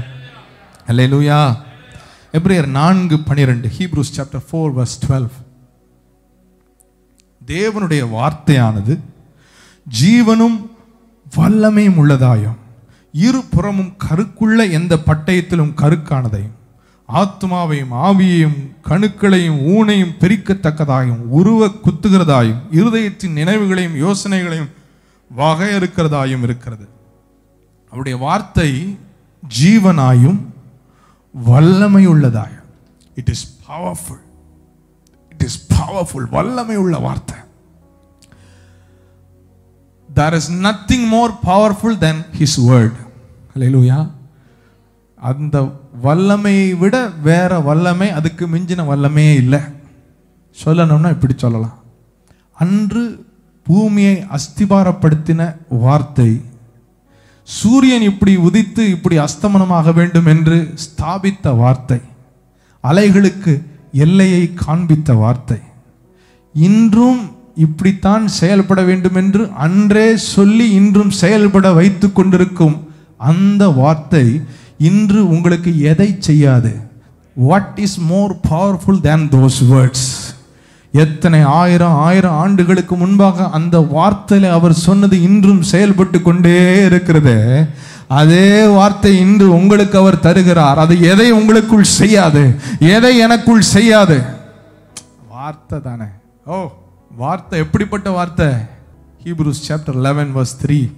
[0.88, 1.40] அல்லேலூயா
[2.32, 5.28] எப்ரியர் நான்கு பனிரெண்டு Hebrews chapter four verse twelve
[7.48, 9.00] தேவனுடைய வார்த்தையானது
[10.02, 10.58] ஜீவனும்
[11.36, 12.60] வல்லமையும் உள்ளதாயும்
[13.12, 16.56] இரு புறமும் கருக்குள்ள எந்த பட்டயத்திலும் கருக்கானதையும்
[17.10, 24.72] ஆத்மாவையும் ஆவியையும் கணுக்களையும் ஊனையும் பிரிக்கத்தக்கதாயும் உருவ குத்துகிறதாயும் இருதயத்தின் நினைவுகளையும் யோசனைகளையும்
[25.38, 26.90] வகையறுக்கிறதாயும் இருக்கிறது.
[27.88, 28.98] அவருடைய வார்த்தை
[29.60, 30.40] ஜீவனாயும்
[31.46, 32.68] வல்லமையுள்ளதாயும்.
[33.16, 34.24] It is powerful
[35.46, 37.38] it is powerful வல்லமை உள்ள வார்த்தை.
[40.10, 42.94] There is nothing more powerful than his word.
[43.54, 43.98] ஹalleluya
[45.30, 45.56] அந்த
[46.06, 46.96] வல்லமையை விட
[47.28, 49.62] வேற வல்லமை அதுக்கு மிஞ்சின வல்லமையே இல்லை.
[50.64, 51.78] சொல்லணும்னா இப்படி சொல்லலாம்.
[52.64, 53.04] அன்று
[53.68, 55.42] பூமியை அஸ்திபாரப்படுத்தின
[55.86, 56.30] வார்த்தை
[57.48, 62.00] சூரியன் இப்படி உதித்து இப்படி அஸ்தமனமாக வேண்டும் என்று ஸ்தாபித்த வார்த்தை
[62.84, 63.54] அலைகளுக்கு
[64.04, 65.60] எல்லையை காண்பித்த வார்த்தை.
[66.56, 67.22] இன்றும்
[67.56, 72.76] இப்படித்தான் செயல்பட வேண்டும் என்று அன்றே சொல்லி இன்றும் செயல்பட வைத்து கொண்டிருக்கும்
[73.30, 74.26] அந்த வார்த்தை
[74.90, 76.72] இன்று உங்களுக்கு எதை செய்யாது?
[77.36, 80.08] What is more powerful than those words
[80.94, 87.36] எத்தனை ஆயிரம் ஆயிரம் ஆண்டுகளுக்கு முன்பாக அந்த வார்த்தையில அவர் சொன்னது இன்றும் செயல்பட்டு கொண்டே இருக்கிறது.
[88.08, 90.80] அதே வார்த்தை இன்று உங்களுக்கு அவர் தருகிறார்.
[90.80, 92.56] அது எதை உங்களுக்குள் செய்யாது?
[92.80, 94.24] எதை எனக்குள் செய்யாது?
[95.30, 96.06] வார்த்தை தானே.
[96.46, 96.68] ஓ
[97.12, 98.46] வார்த்தை எப்படிப்பட்ட வார்த்தை?
[99.24, 100.92] Hebrews chapter eleven verse three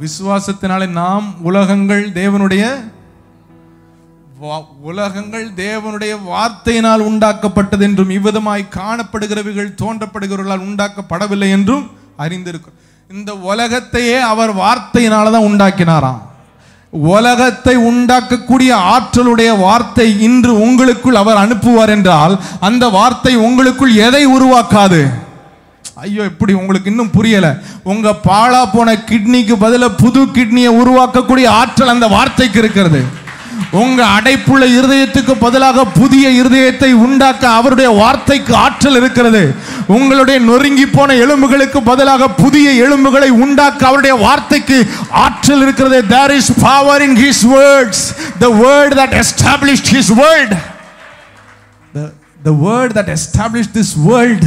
[0.00, 2.64] விசுவாசத்தினாலே நாம் உலகங்கள் தேவனுடைய
[4.42, 12.78] வா- உலகங்கள் தேவனுடைய வார்த்தையினால் உண்டாக்கப்பட்டது என்றும் இவ்விதமாய் காணப்படுகிறவைகள் தோன்றப்படுகிறவர்களால் உண்டாக்கப்படவில்லை என்றும் அறிந்திருக்கும்
[13.10, 16.20] இந்த உலகத்தையே அவர் வார்த்தையினால தான் உண்டாக்கினாராம்.
[16.92, 25.00] உலகத்தை உண்டாக்கக்கூடிய ஆற்றலுடைய வார்த்தை இன்று உங்களுக்குள் அவர் அனுப்புவார் என்றால் அந்த வார்த்தை உங்களுக்குள் எதை உருவாக்காது?
[25.94, 27.46] ஐயோ இப்படி உங்களுக்கு இன்னும் புரியல.
[27.82, 33.00] உங்க பாழா போன கிட்னிக்கு பதில புது கிட்னியை உருவாக்கக்கூடிய ஆற்றல் அந்த வார்த்தைக்கு இருக்கிறது.
[33.70, 39.42] உங்க அடைப்புள்ள இருதயத்துக்கு பதிலாக புதிய இருதயத்தை உண்டாக்க அவருடைய வார்த்தைக்கு ஆற்றல் இருக்கிறது.
[39.96, 44.78] உங்களுடைய நொறுங்கி போன எலும்புகளுக்கு பதிலாக புதிய எலும்புகளை உண்டாக்க அவருடைய வார்த்தைக்கு
[45.24, 45.98] ஆற்றல் இருக்கிறது.
[46.14, 48.04] There is power in his words
[48.44, 50.54] the word that establish his world
[52.48, 54.46] the word that establish this world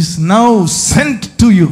[0.00, 0.54] is now
[0.92, 1.68] sent to you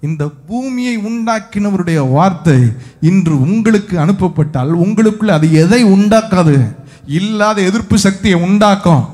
[0.00, 6.76] இந்த பூமியை உண்டாக்கினவருடைய வார்த்தை இன்று உங்களுக்கு அனுப்பப்பட்டால் உங்களுக்குள்ள அது எதை உண்டாக்காது?
[7.06, 9.08] இல்லாத எதிர்ப்பு சக்தியை உண்டாக்கும்.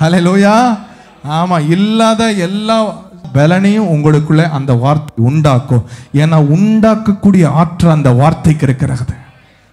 [0.00, 0.78] ஹலோயா
[1.24, 5.84] ஆமாம் இல்லாத எல்லா பலனையும் உங்களுக்குள்ள அந்த வார்த்தை உண்டாக்கும்.
[6.12, 9.14] ஏன்னா உண்டாக்கக்கூடிய ஆற்றல் அந்த வார்த்தைக்கு இருக்கிறது.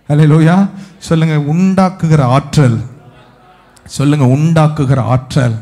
[0.10, 2.80] லோயா சொல்லுங்க உண்டாக்குகிற ஆற்றல்.
[3.86, 5.56] சொல்லுங்க உண்டாக்குகிற ஆற்றல்.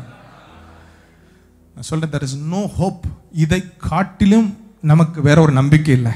[1.74, 4.56] நான் சொல்றேன் தர் இஸ் நோ ஹோப் இதை காட்டிலும்
[4.90, 6.12] நமக்கு வேற ஒரு நம்பிக்கை இல்லை.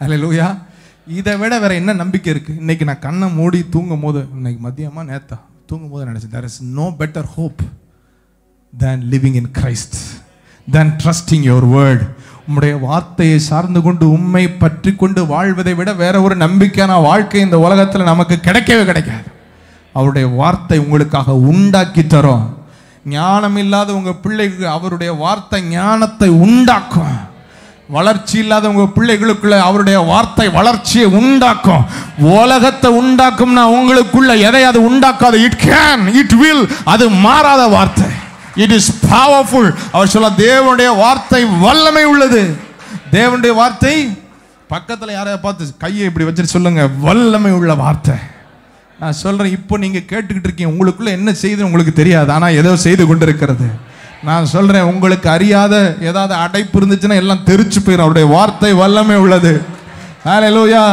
[0.00, 0.48] ஹலோ லூயா
[1.06, 2.52] இதை விட வேற என்ன நம்பிக்கை இருக்கு?
[2.58, 6.86] இன்னைக்கு நான் கண்ணை மூடி தூங்கும் போது இன்னைக்கு மதியமா நேத்தா தூங்கும் போது நினைச்சேன் there is no
[7.00, 7.62] better hope
[8.72, 9.98] than living in Christ
[10.68, 12.04] than trusting your word
[12.46, 18.10] உம்முடைய வார்த்தையை சார்ந்து கொண்டு உண்மை பற்றி கொண்டு வாழ்வதை விட வேற ஒரு நம்பிக்கையான வாழ்க்கை இந்த உலகத்தில்
[18.12, 19.28] நமக்கு கிடைக்கவே கிடைக்காது.
[19.92, 22.46] அவருடைய வார்த்தை உங்களுக்காக உண்டாக்கி தரும்.
[23.04, 27.14] ஞானம் இல்லாத உங்கள் பிள்ளைக்கு அவருடைய வார்த்தை ஞானத்தை உண்டாக்கும்.
[27.88, 31.84] வளர்ச்சி இல்லாத உங்கள் பிள்ளைகளுக்குள்ள அவருடைய வார்த்தை வளர்ச்சியை உண்டாக்கும்.
[32.40, 35.38] உலகத்தை உண்டாக்கும்னா உங்களுக்குள்ள எதை அது உண்டாக்காது?
[35.46, 38.10] இட் கேன் இட் வில் அது மாறாத வார்த்தை.
[38.64, 42.42] இட் இஸ் பவர்ஃபுல் அவர் சொல்ல தேவனுடைய வார்த்தை வல்லமை உள்ளது.
[43.16, 43.94] தேவனுடைய வார்த்தை
[44.70, 48.16] பக்கத்தில் யாரையா பார்த்து கையை இப்படி வச்சுட்டு சொல்லுங்க வல்லமை உள்ள வார்த்தை.
[48.98, 53.26] நான் சொல்கிறேன் இப்போ நீங்கள் கேட்டுக்கிட்டு இருக்கீங்க உங்களுக்குள்ளே என்ன செய்து உங்களுக்கு தெரியாது ஆனால் ஏதோ செய்து கொண்டு
[53.28, 53.66] இருக்கிறது
[54.28, 55.74] நான் சொல்றேன் உங்களுக்கு அறியாத
[56.08, 59.52] ஏதாவது அடைப்பு இருந்துச்சுன்னா எல்லாம் தெரிச்சு போயிடும் அவருடைய வார்த்தை வல்லமை உள்ளது.
[60.28, 60.84] ஹலோயா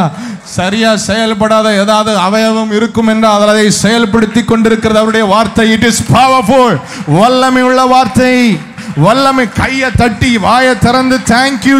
[0.56, 5.00] சரியா செயல்படாத ஏதாவது அவயவம் இருக்கும் என்றால் அதை செயல்படுத்தி கொண்டிருக்கிறது.
[5.02, 6.76] அவருடைய வார்த்தை இட் இஸ் பவர்ஃபுல்
[7.18, 8.34] வல்லமை உள்ள வார்த்தை.
[9.04, 11.78] வல்லமை கையை தட்டி வாயை திறந்து தேங்க் யூ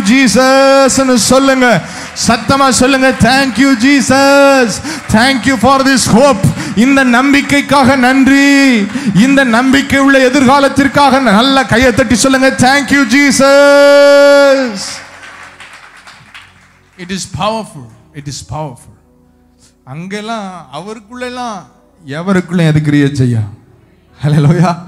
[1.31, 1.81] சொல்லுங்கள்
[2.15, 4.77] சத்தமா சொல்லுங்க thank you Jesus
[5.13, 6.45] thank you for this hope
[6.77, 8.87] இந்த நம்பிக்கைக்காக நன்றி.
[9.15, 14.87] இந்த நம்பிக்கை உள்ள எதிர்காலத்திற்காக நல்ல கையை தட்டி சொல்லுங்க thank you Jesus
[16.97, 18.99] it is powerful it is powerful
[19.85, 21.59] அங்கெல்லாம் அவருக்குள்ளெல்லாம்
[22.07, 23.61] எவருக்குள்ளே எது கிரியேட் செய்யும்
[24.25, 24.79] ஹலோயா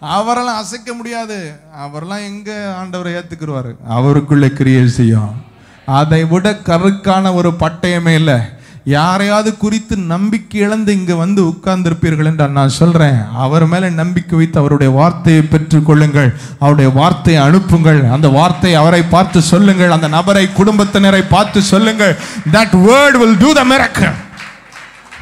[0.00, 1.52] அவரெல்லாம் அசைக்க முடியாது.
[1.72, 5.52] அவரெல்லாம் எங்கே ஆண்டவரை ஏற்றுக்குருவார் அவருக்குள்ளே கிரியேட் செய்யும்.
[5.86, 8.38] அதை விட கருக்கான ஒரு பட்டயமே இல்லை.
[8.84, 14.92] யாரையாவது குறித்து நம்பிக்கை இழந்து இங்கே வந்து உட்கார்ந்திருப்பீர்கள் என்று நான் சொல்கிறேன் அவர் மேலே நம்பிக்கை வைத்து அவருடைய
[14.92, 18.04] வார்த்தையை பெற்றுக்கொள்ளுங்கள் அவருடைய வார்த்தையை அனுப்புங்கள்.
[18.04, 19.90] அந்த வார்த்தையை அவரை பார்த்து சொல்லுங்கள்.
[19.90, 22.16] அந்த நபரை குடும்பத்தினரை பார்த்து சொல்லுங்கள்.
[22.52, 24.12] That word will do the miracle.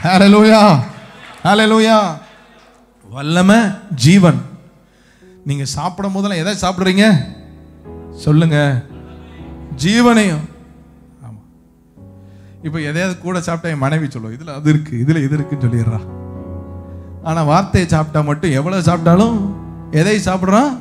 [0.05, 0.83] ஹalleluya
[1.45, 2.17] ஹalleluya
[3.11, 3.57] வல்லமை
[3.95, 4.43] ஜீவன்.
[5.45, 7.25] நீங்கள் சாப்பிடும் போதெல்லாம் எதை சாப்பிட்றீங்க?
[8.17, 8.83] சொல்லுங்க.
[9.85, 10.51] ஜீவனையும்.
[12.67, 16.01] இப்போ எதையாவது கூட சாப்பிட்டா என் மனைவி சொல்லுவோம் இதில் அது இருக்கு இதில் இது இருக்குன்னு சொல்லிடுறா.
[17.29, 19.37] ஆனால் வார்த்தையை சாப்பிட்டா மட்டும் எவ்வளோ சாப்பிட்டாலும்
[20.01, 20.73] எதை சாப்பிட்றோம்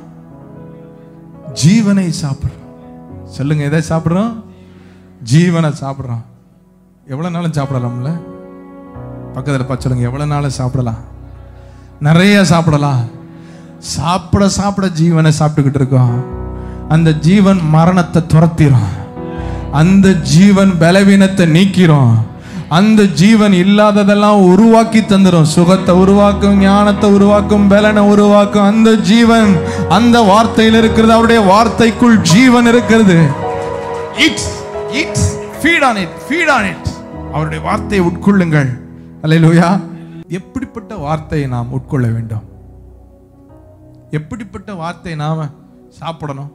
[1.62, 2.60] ஜீவனை சாப்பிட்றோம்
[3.38, 4.32] சொல்லுங்கள் எதை சாப்பிட்றோம்
[5.32, 6.24] ஜீவனை சாப்பிட்றோம்
[7.14, 8.12] எவ்வளோ நாளும் சாப்பிடலாம்ல?
[9.36, 11.02] பக்கத்தில் பா சொல்லுங்கள் எவ்வளோ நாளும் சாப்பிடலாம்?
[12.08, 13.04] நிறைய சாப்பிடலாம்.
[13.96, 16.16] சாப்பிட சாப்பிட ஜீவனை சாப்பிட்டுக்கிட்டு இருக்கோம்.
[16.96, 18.90] அந்த ஜீவன் மரணத்தை துரத்திடும்
[19.80, 22.14] அந்த ஜீவன் பலவீனத்தை நீக்கிறோம்.
[22.78, 29.50] அந்த ஜீவன் இல்லாததெல்லாம் உருவாக்கி தந்துடும் சுகத்தை உருவாக்கும் ஞானத்தை உருவாக்கும் பலனை உருவாக்கும் அந்த ஜீவன்
[29.98, 33.18] அந்த வார்த்தையில் இருக்கிறது அவருடைய வார்த்தைக்குள் ஜீவன் இருக்கிறது.
[34.28, 34.52] It's
[35.02, 35.28] it's
[35.62, 36.88] feed on it feed on it
[37.34, 38.72] அவருடைய வார்த்தையை உட்கொள்ளுங்கள்.
[39.24, 39.70] அல்லேலூயா
[40.40, 42.46] எப்படிப்பட்ட வார்த்தையை நாம் உட்கொள்ள வேண்டும்?
[44.20, 45.44] எப்படிப்பட்ட வார்த்தையை நாம்
[46.00, 46.52] சாப்பிடணும்?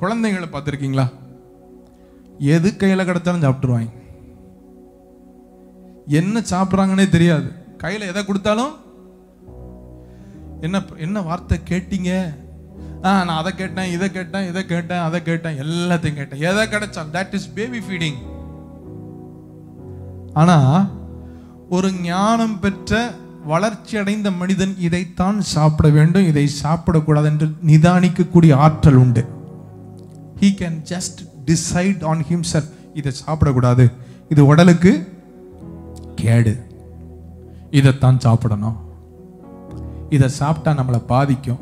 [0.00, 1.06] குழந்தைங்களை பார்த்துருக்கீங்களா?
[2.38, 3.90] எது கையில் கிடைச்சாலும் சாப்பிட்டுருவாங்க.
[6.06, 7.52] என்ன சாப்பிட்றாங்கன்னே தெரியாது.
[7.76, 8.74] கையில் எதை கொடுத்தாலும்
[10.60, 12.34] என்ன என்ன வார்த்தை கேட்டீங்க?
[13.04, 16.40] ஆ நான் அதை கேட்டேன் இதை கேட்டேன் இதை கேட்டேன் அதை கேட்டேன் எல்லாத்தையும் கேட்டேன்.
[16.40, 18.18] எதை கிடைச்சாலும் தட் இஸ் பேபி ஃபீடிங்
[20.32, 20.88] ஆனா
[21.68, 23.10] ஒரு ஞானம் பெற்ற
[23.44, 26.26] வளர்ச்சி அடைந்த மனிதன் இதைத்தான் சாப்பிட வேண்டும்.
[26.26, 29.24] இதை சாப்பிடக்கூடாது என்று நிதானிக்கக்கூடிய ஆற்றல் உண்டு.
[30.40, 33.92] He can just decide on himself இதை சாப்பிடக்கூடாது.
[34.28, 35.22] இது உடலுக்கு
[36.14, 36.66] கேடு.
[37.70, 38.76] இதைத்தான் சாப்பிடணும்.
[40.10, 41.58] இதை சாப்பிட்டா நம்மளை பாதிக்கும்.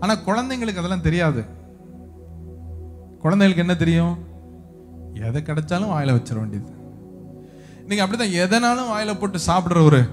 [0.00, 1.44] ஆனால் குழந்தைங்களுக்கு அதெல்லாம் தெரியாது.
[3.20, 4.18] குழந்தைகளுக்கு என்ன தெரியும்?
[5.14, 6.72] எதை கிடைச்சாலும் வாயில வச்சிட வேண்டியது.
[7.88, 10.06] நீங்கள் அப்படிதான் எதனாலும் வாயில் போட்டு சாப்பிடுற ஒரு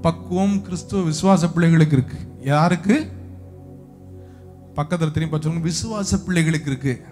[0.00, 2.18] பக்குவம் கிறிஸ்துவ விசுவாச பிள்ளைகளுக்கு இருக்கு.
[2.40, 3.08] யாருக்கு?
[4.74, 5.68] பக்கத்தில் திரும்பி பார்த்து சொல்லுங்க.
[5.68, 7.04] விசுவாச பிள்ளைகளுக்கு இருக்கு.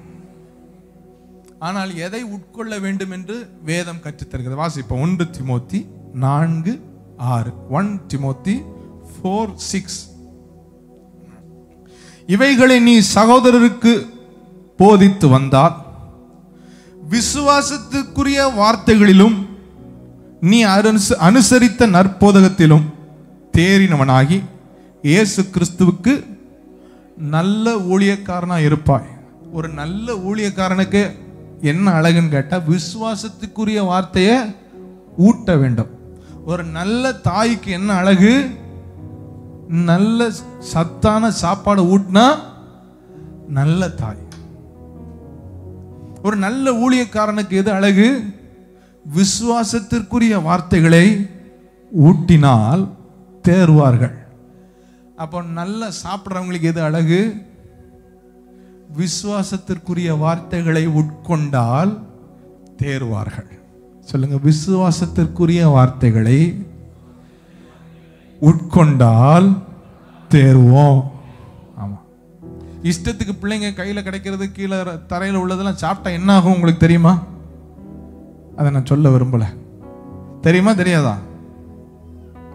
[1.63, 4.57] ஆனால் எதை உட்கொள்ள வேண்டும் என்று வேதம் கற்றுத்தருகிறது.
[4.57, 5.01] வாசிப்போம்.
[5.01, 6.81] ஒன்று திமோத்தி நான்கு
[7.17, 7.53] ஆறு.
[7.71, 8.63] ஒன் திமோத்தி
[9.13, 10.11] ஃபோர் சிக்ஸ்
[12.27, 14.07] இவைகளை நீ சகோதரருக்கு
[14.77, 15.75] போதித்து வந்தால்
[17.11, 19.47] விசுவாசத்துக்குரிய வார்த்தைகளிலும்
[20.41, 22.85] நீ அனுச- அனுசரித்த நற்போதகத்திலும்
[23.57, 24.43] தேறினவனாகி
[25.03, 26.25] இயேசு கிறிஸ்துவுக்கு
[27.17, 29.07] நல்ல ஊழியக்காரனாக இருப்பாய்.
[29.53, 31.22] ஒரு நல்ல ஊழியக்காரனுக்கு
[31.63, 34.39] என்ன அழகுன்னு கேட்டால் விசுவாசத்துக்குரிய வார்த்தையை
[35.17, 35.89] ஊட்ட வேண்டும்.
[36.47, 38.51] ஒரு நல்ல தாய்க்கு என்ன அழகு?
[39.69, 42.35] நல்ல சத்தான சாப்பாடு ஊட்டினா
[43.49, 44.17] நல்ல தாய்.
[46.23, 48.25] ஒரு நல்ல ஊழியக்காரனுக்கு எது அழகு?
[49.15, 51.31] விசுவாசத்திற்குரிய வார்த்தைகளை
[52.03, 52.89] ஊட்டினால்
[53.49, 54.17] தேர்வார்கள்.
[55.17, 57.51] அப்போ நல்ல சாப்பிட்றவங்களுக்கு எது அழகு?
[58.99, 61.93] விசுவாசத்திற்குரிய வார்த்தைகளை உட்கொண்டால்
[62.77, 63.51] தேர்வார்கள்
[64.01, 66.67] சொல்லுங்க விசுவாசத்திற்குரிய வார்த்தைகளை
[68.41, 69.49] உட்கொண்டால்
[70.31, 71.03] தேர்வோம்
[71.77, 72.05] ஆமாம்
[72.83, 77.23] இஷ்டத்துக்கு பிள்ளைங்க கையில் கிடைக்கிறது கீழே தரையில் உள்ளதெல்லாம் சாப்பிட்டா என்ன ஆகும் உங்களுக்கு தெரியுமா?
[78.57, 79.45] அதை நான் சொல்ல விரும்பல.
[80.41, 81.19] தெரியுமா தெரியாதா?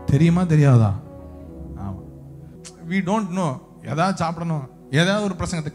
[0.06, 0.93] தெரியுமா தெரியாதா?
[1.76, 2.04] ஆமாம்
[2.89, 4.65] வி டோன்ட் நோ எதாவது சாப்பிடணும்.
[4.91, 5.71] ஏதாவது ஒரு பிரசங்கத்தை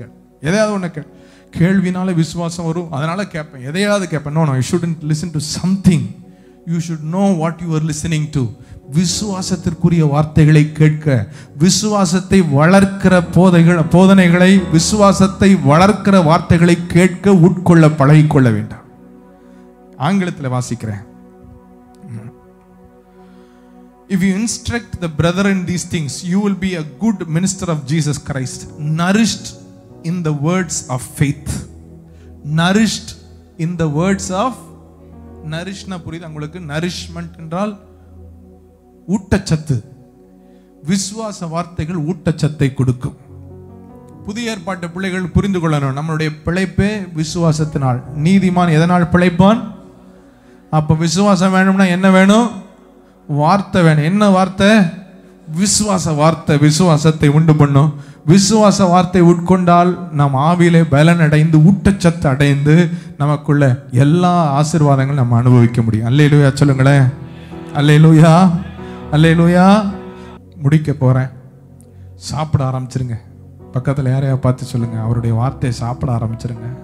[0.48, 1.02] எதையாவது ஒன்று கே
[1.59, 2.90] கேள்வினால விசுவாசம் வரும்.
[2.96, 6.07] அதனால கேட்பேன் எதையாவது கேட்பேன் no no you shouldn't listen to something
[6.72, 8.42] you should know what you are listening to
[8.98, 11.14] விசுவாசத்திற்குரிய வார்த்தைகளை கேட்க
[11.59, 18.85] விசுவாசத்தை வளர்க்கிற போதைகள் போதனைகளை விசுவாசத்தை வளர்க்கிற வார்த்தைகளை கேட்க உட்கொள்ள பழகிக்கொள்ள வேண்டாம்.
[20.09, 21.02] ஆங்கிலத்தில் வாசிக்கிறேன்.
[24.14, 27.85] If you instruct the brother in these things you will be a good minister of
[27.92, 28.64] Jesus Christ
[29.02, 29.48] nourished
[30.04, 31.68] in the words of faith.
[32.44, 33.10] Nourished
[33.58, 34.52] in the words of
[35.50, 37.81] நரிஷ்னா புரியுது உங்களுக்கு நரிஷ்மெண்ட் என்றால்
[39.08, 39.77] ஊட்டச்சத்து.
[40.87, 43.16] விசுவாச வார்த்தைகள் ஊட்டச்சத்தை கொடுக்கும்.
[44.24, 45.96] புதிய ஏற்பாட்டு பிள்ளைகள் புரிந்து கொள்ளணும்.
[45.98, 48.00] நம்மளுடைய பிழைப்பே விசுவாசத்தினால்.
[48.16, 49.60] நீதிமான் எதனால் பிழைப்பான்?
[50.70, 52.50] அப்போ விசுவாசம் வேணும்னா என்ன வேணும்?
[53.27, 54.04] வார்த்தை வேணும்.
[54.04, 54.70] என்ன வார்த்தை?
[55.58, 57.94] விசுவாச வார்த்தை விசுவாசத்தை உண்டு பண்ணும்.
[58.27, 66.08] விசுவாச வார்த்தை உட்கொண்டால் நாம் ஆவியிலே பலன் அடைந்து ஊட்டச்சத்து அடைந்து நமக்குள்ள எல்லா ஆசீர்வாதங்களும் நம்ம அனுபவிக்க முடியும்.
[66.08, 67.04] அல்லேலூயா சொல்லுங்களேன்.
[67.75, 68.50] அல்லேலூயா
[69.12, 69.90] அல்லேலூயா.
[70.62, 71.29] முடிக்க போகிறேன்
[72.14, 73.16] சாப்பிட ஆரம்பிச்சிருங்க.
[73.73, 75.00] பக்கத்தில் யாரையா பார்த்து சொல்லுங்க.
[75.00, 76.79] அவருடைய வார்த்தையை சாப்பிட ஆரம்பிச்சிருங்க.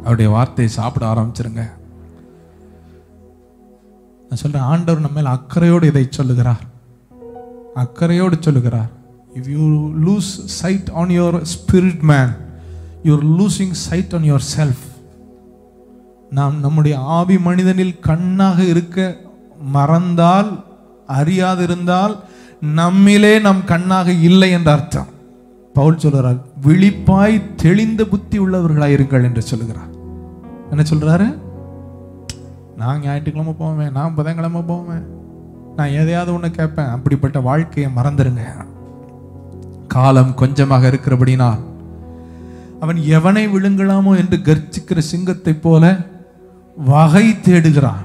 [0.00, 1.70] அவருடைய வார்த்தையை சாப்பிட ஆரம்பிச்சிருங்க.
[4.28, 6.62] நான் சொல்கிறேன் ஆண்டவர் நம்ம மேல் அக்கறையோடு இதை சொல்லுகிறார்.
[7.74, 8.98] அக்கறையோடு சொல்லுகிறார்.
[9.34, 12.32] If you lose sight on your spirit man
[13.04, 14.22] you're losing sight on
[14.56, 14.84] yourself
[16.30, 19.16] நாம் நம்முடைய ஆவி மனிதனில் கண்ணாக இருக்க
[19.60, 20.64] மறந்தால்
[21.08, 22.16] அறியாதிருந்தால்
[22.76, 25.06] நம்மிலே நம் கண்ணாக இல்லை என்ற அர்த்தம்.
[25.74, 29.90] பவுல் சொல்கிறார் விழிப்பாய் தெளிந்த புத்தி உள்ளவர்களாயிருங்கள் என்று சொல்லுகிறார்.
[30.70, 31.38] என்ன சொல்கிறாரு
[32.76, 35.04] நான் ஞாயிற்றுக்கிழமை போவேன் நான் புதன்கிழமை போவேன்
[35.76, 38.68] நான் எதையாவது ஒன்று கேட்பேன் அப்படிப்பட்ட வாழ்க்கையை மறந்துருங்க.
[39.94, 41.60] காலம் கொஞ்சமாக இருக்கிறபடினால்
[42.84, 45.84] அவன் எவனை விழுங்கலாமோ என்று கர்ச்சிக்கிற சிங்கத்தை போல
[46.92, 48.04] வகை தேடுகிறான்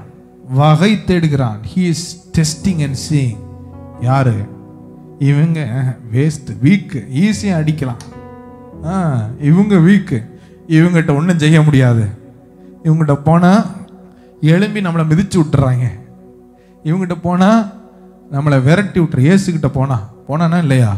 [0.58, 1.60] வகை தேடுகிறான்.
[1.72, 3.40] He is testing and seeing
[4.00, 4.36] யாரு?
[5.30, 5.60] இவங்க
[6.14, 8.02] வேஸ்ட் வீக்கு ஈஸியாக அடிக்கலாம்.
[8.84, 8.94] ஆ
[9.50, 10.18] இவங்க வீக்கு
[10.76, 12.04] இவங்ககிட்ட ஒன்றும் செய்ய முடியாது.
[12.84, 13.64] இவங்ககிட்ட போனால்
[14.52, 15.86] எழும்பி நம்மளை மிதித்து விட்டுறாங்க.
[16.84, 17.62] இவங்ககிட்ட போனால்
[18.32, 19.20] நம்மளை விரட்டி விட்டுற.
[19.32, 20.92] ஏசுக்கிட்ட போனா போனானா இல்லையா?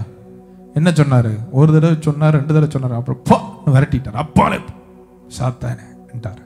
[0.79, 1.31] என்ன சொன்னார்?
[1.51, 2.99] ஒரு தடவை சொன்னார் ரெண்டு தடவை சொன்னார்.
[2.99, 4.21] அப்புறம் போ விரட்டிட்டார்.
[4.23, 4.59] அப்பாலே
[5.39, 6.43] சாத்தானேன்ட்டார்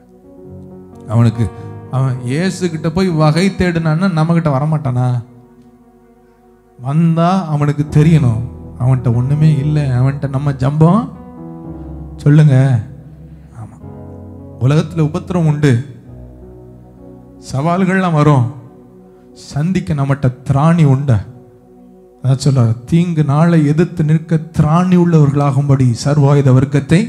[1.07, 1.49] அவனுக்கு
[1.91, 5.07] அவன் ஏசுக்கிட்ட போய் வகை தேடுனான்னா நம்மக்கிட்ட வரமாட்டானா?
[6.81, 8.41] வந்தா அவனுக்கு தெரியணும்.
[8.79, 9.83] அவன்கிட்ட ஒண்ணுமே இல்லை.
[9.83, 11.11] அவன்கிட்ட நம்ம ஜம்பம்.
[12.17, 12.79] சொல்லுங்க.
[13.55, 13.83] ஆமாம்
[14.59, 15.71] உலகத்தில் உபத்திரம் உண்டு.
[17.51, 18.51] சவால்கள்லாம் வரும்.
[19.33, 21.19] சந்திக்க நம்மகிட்ட திராணி உண்ட.
[22.33, 26.99] அதான் சொல்றார் தீங்கு நாளை எதிர்த்து நிற்க திராணி உள்ளவர்களாகும்படி சர்வாயுத வர்க்கத்தை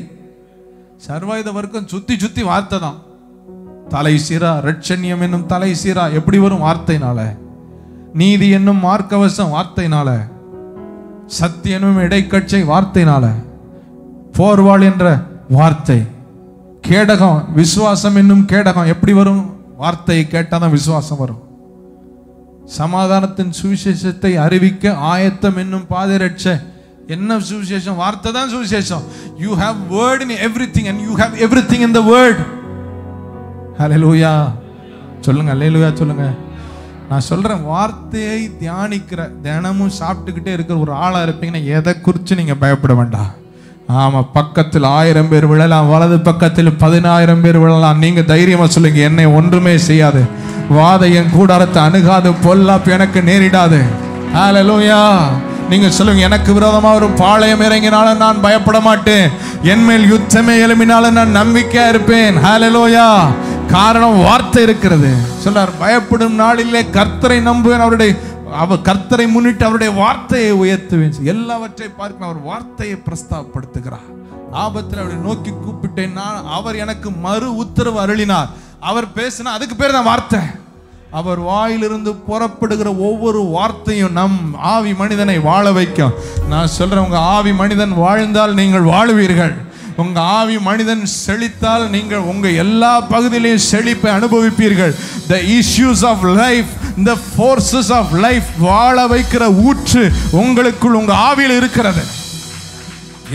[1.07, 2.99] சர்வாயுத வர்க்கம் சுத்தி சுத்தி வார்த்தை தான்.
[3.89, 7.19] தலை சீரா ரட்சண்யம் என்னும் தலை சீரா எப்படி வரும் வார்த்தைனால
[8.21, 10.09] நீதி என்னும் மார்க்கவசம் வார்த்தைனால
[11.39, 13.25] சத்திய என்னும் இடைக்கட்சை வார்த்தைனால
[14.39, 15.05] போர்வாள் என்ற
[15.59, 15.99] வார்த்தை.
[16.89, 19.43] கேடகம் விசுவாசம் என்னும் கேடகம் எப்படி வரும்?
[19.77, 21.43] வார்த்தையை கேட்டாதான் விசுவாசம் வரும்.
[22.67, 26.45] சமாதானத்தின் சுவிசேஷத்தை அறிவிக்க ஆயத்தம் என்னும் பாதரட்ச.
[27.07, 27.97] என்ன சுவிசேஷம்?
[27.97, 29.05] வார்த்தை தான் சுவிசேஷம்.
[29.39, 30.37] You have word in
[30.77, 31.35] everything and you have
[31.73, 32.43] everything in the word
[33.79, 34.33] ஹalleluya
[35.21, 36.25] சொல்லுங்க ஹalleluya சொல்லுங்க.
[37.09, 43.31] நான் சொல்றேன் வார்த்தையை தியானிக்கிற தினமும் சாப்பிட்டுக்கிட்டே இருக்கிற ஒரு ஆளா இருப்பீங்கன்னா எதை குறித்து நீங்க பயப்பட வேண்டாம்.
[44.03, 47.99] ஆமா பக்கத்தில் ஆயிரம் பேர் விழலாம் வலது பக்கத்தில் பதினாயிரம் பேர் விழலாம்.
[47.99, 50.23] நீங்க தைரியமா சொல்லுங்க என்னை ஒன்றுமே செய்யாது.
[50.71, 53.83] வாதை என் கூடாரத்தை அணுகாது பொல்லாப்பு எனக்கு நேரிடாது.
[54.35, 55.23] ஹalleluya
[55.69, 59.31] நீங்க சொல்லுங்க எனக்கு விரோதமா ஒரு பாளையம் இறங்கினாலும் நான் பயப்பட மாட்டேன்.
[59.63, 62.37] என் மேல் யுத்தமே எழும்பினாலும் நான் நம்பிக்கையா இருப்பேன்.
[62.37, 63.21] ஹாலலோயா
[63.71, 65.15] காரணம் வார்த்தை இருக்கிறது.
[65.39, 67.81] சொன்னார் பயப்படும் நாளிலே கர்த்தரை நம்புவேன்.
[67.81, 68.15] அவருடைய
[68.59, 71.23] அவர் கர்த்தரை முன்னிட்டு அவருடைய வார்த்தையை உயர்த்துவேன்.
[71.23, 74.07] எல்லாவற்றை பார்க்க அவர் வார்த்தையை பிரஸ்தாபப்படுத்துகிறார்.
[74.53, 76.13] ஆபத்தில் அவரை நோக்கி கூப்பிட்டேன்.
[76.13, 78.49] நான் அவர் எனக்கு மறு உத்தரவு அருளினார்.
[78.91, 80.41] அவர் பேசினா அதுக்கு பேர் தான் வார்த்தை.
[81.19, 84.39] அவர் வாயிலிருந்து புறப்படுகிற ஒவ்வொரு வார்த்தையும் நம்
[84.73, 86.17] ஆவி மனிதனை வாழ வைக்கும்.
[86.53, 89.55] நான் சொல்றேன் உங்க ஆவி மனிதன் வாழ்ந்தால் நீங்கள் வாழுவீர்கள்.
[90.03, 94.93] உங்க ஆவி மனிதன் செழித்தால் நீங்கள் உங்க எல்லா பகுதியிலையும் செழிப்பை அனுபவிப்பீர்கள்.
[95.31, 96.73] The issues of life
[97.09, 100.03] the forces of life வாழ வைக்கிற ஊற்று
[100.43, 102.05] உங்களுக்குள் உங்க ஆவியில் இருக்கிறது.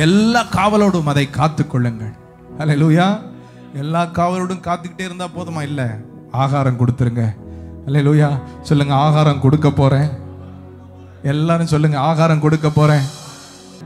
[0.08, 2.14] எல்லா காவலோடும் அதை காத்துக்கொள்ளுங்கள்
[2.62, 3.08] அல்லேலூயா
[3.74, 5.62] எல்லா காவலோடும் காத்துக்கிட்டே இருந்தால் போதுமா?
[5.62, 5.86] இல்லை.
[6.32, 7.36] ஆகாரம் கொடுத்துருங்க.
[7.86, 8.40] அல்லேலூயா.
[8.62, 10.10] சொல்லுங்க ஆகாரம் கொடுக்க போகிறேன்
[11.24, 13.02] எல்லாரும் சொல்லுங்க ஆகாரம் கொடுக்க போகிறேன்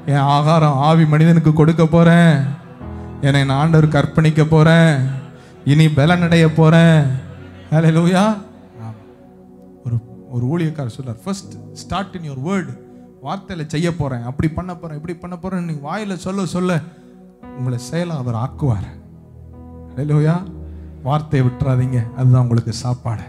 [0.06, 2.46] என் ஆகாரம் ஆவி மனிதனுக்கு கொடுக்க போகிறேன்
[3.22, 5.10] என்னை நான் ஆண்டவர் அர்ப்பணிக்க போகிறேன்
[5.66, 7.22] இனி பலனடைய போகிறேன்
[7.72, 7.92] அல்லேலூயா.
[7.92, 8.24] லூயா
[9.86, 9.98] ஒரு
[10.30, 12.82] ஒரு ஊழியக்காரர் சொல்றார் first start in your word
[13.24, 16.82] வார்த்தையில் செய்ய போகிறேன் அப்படி பண்ண போகிறேன் இப்படி பண்ண போகிறேன் நீங்கள் வாயில் சொல்ல சொல்ல.
[17.58, 19.03] உங்களை செயலா அவர் ஆக்குவார்.
[19.98, 20.44] லோயா
[21.04, 22.14] வார்த்தையை விட்டுறாதீங்க.
[22.14, 23.22] அதுதான் உங்களுக்கு சாப்பாடு.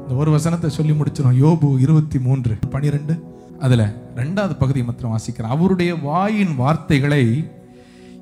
[0.00, 3.22] இந்த ஒரு வசனத்தை சொல்லி முடிச்சிடும் யோபு இருபத்தி மூன்று பனிரெண்டு.
[3.58, 5.54] அதில் ரெண்டாவது பகுதி மாத்திரம் வாசிக்கிறேன்.
[5.56, 7.50] அவருடைய வாயின் வார்த்தைகளை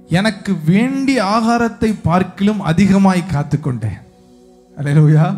[0.09, 4.01] எனக்கு வேண்டிய ஆகாரத்தை பார்க்கிலும் அதிகமாய் காத்துக்கொண்டேன்.
[4.79, 5.37] அல்லேலூயா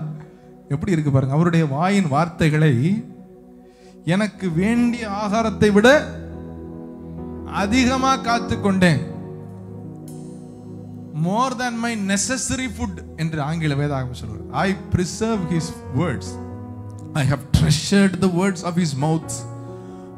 [0.68, 1.34] எப்படி இருக்கு பாருங்க.
[1.34, 3.04] அவருடைய வாயின் வார்த்தைகளை
[4.04, 6.06] எனக்கு வேண்டிய ஆகாரத்தை விட
[7.46, 9.07] அதிகமா காத்துக்கொண்டேன்.
[11.26, 16.32] More than my necessary food என்று ஆங்கில வேதாகம் சொல்வார் I preserve his words
[17.12, 19.36] I have treasured the words of his mouth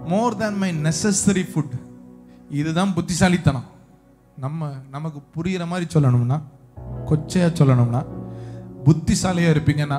[0.06, 1.74] more than my necessary food
[2.50, 3.66] இதுதான் புத்திசாலித்தனம்.
[4.36, 6.38] நம்ம நமக்கு புரிகிற மாதிரி சொல்லணும்னா
[7.08, 8.00] கொச்சையாக சொல்லணும்னா
[8.84, 9.98] புத்திசாலியாக இருப்பீங்கன்னா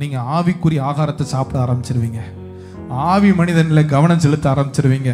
[0.00, 2.20] நீங்கள் ஆவிக்குரிய ஆகாரத்தை சாப்பிட ஆரம்பிச்சிருவீங்க.
[2.88, 5.10] ஆவி மனிதனில் கவனம் செலுத்த ஆரம்பிச்சிருவீங்க.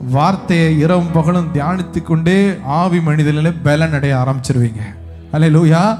[0.00, 4.80] வார்த்தையை இரவும் பகலும் தியானித்து கொண்டே ஆவி மனிதனில் பலன் அடைய ஆரம்பிச்சிருவீங்க.
[5.32, 5.98] அல்ல லூயா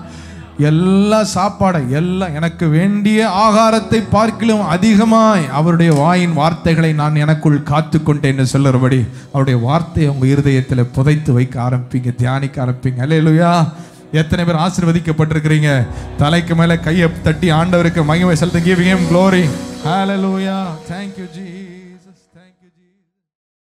[0.58, 8.46] எல்லா சாப்பாடை எல்லாம் எனக்கு வேண்டிய ஆகாரத்தை பார்க்கிலும் அதிகமாய் அவருடைய வாயின் வார்த்தைகளை நான் எனக்குள் காத்து கொண்டேன்னு
[8.52, 12.96] சொல்லுறபடி அவருடைய வார்த்தையை உங்கள் இருதயத்தில் புதைத்து வைக்க ஆரம்பிப்பீங்க தியானிக்க ஆரம்பிப்பீங்க.
[12.96, 13.66] அல்ல
[14.12, 15.86] எத்தனை பேர் ஆசீர்வதிக்கப்பட்டிருக்கிறீங்க?
[16.16, 19.48] தலைக்கு மேலே கையை தட்டி ஆண்டவருக்கு மகிமை செலுத்த giving glory
[20.24, 21.81] hallelujah thank you jesus.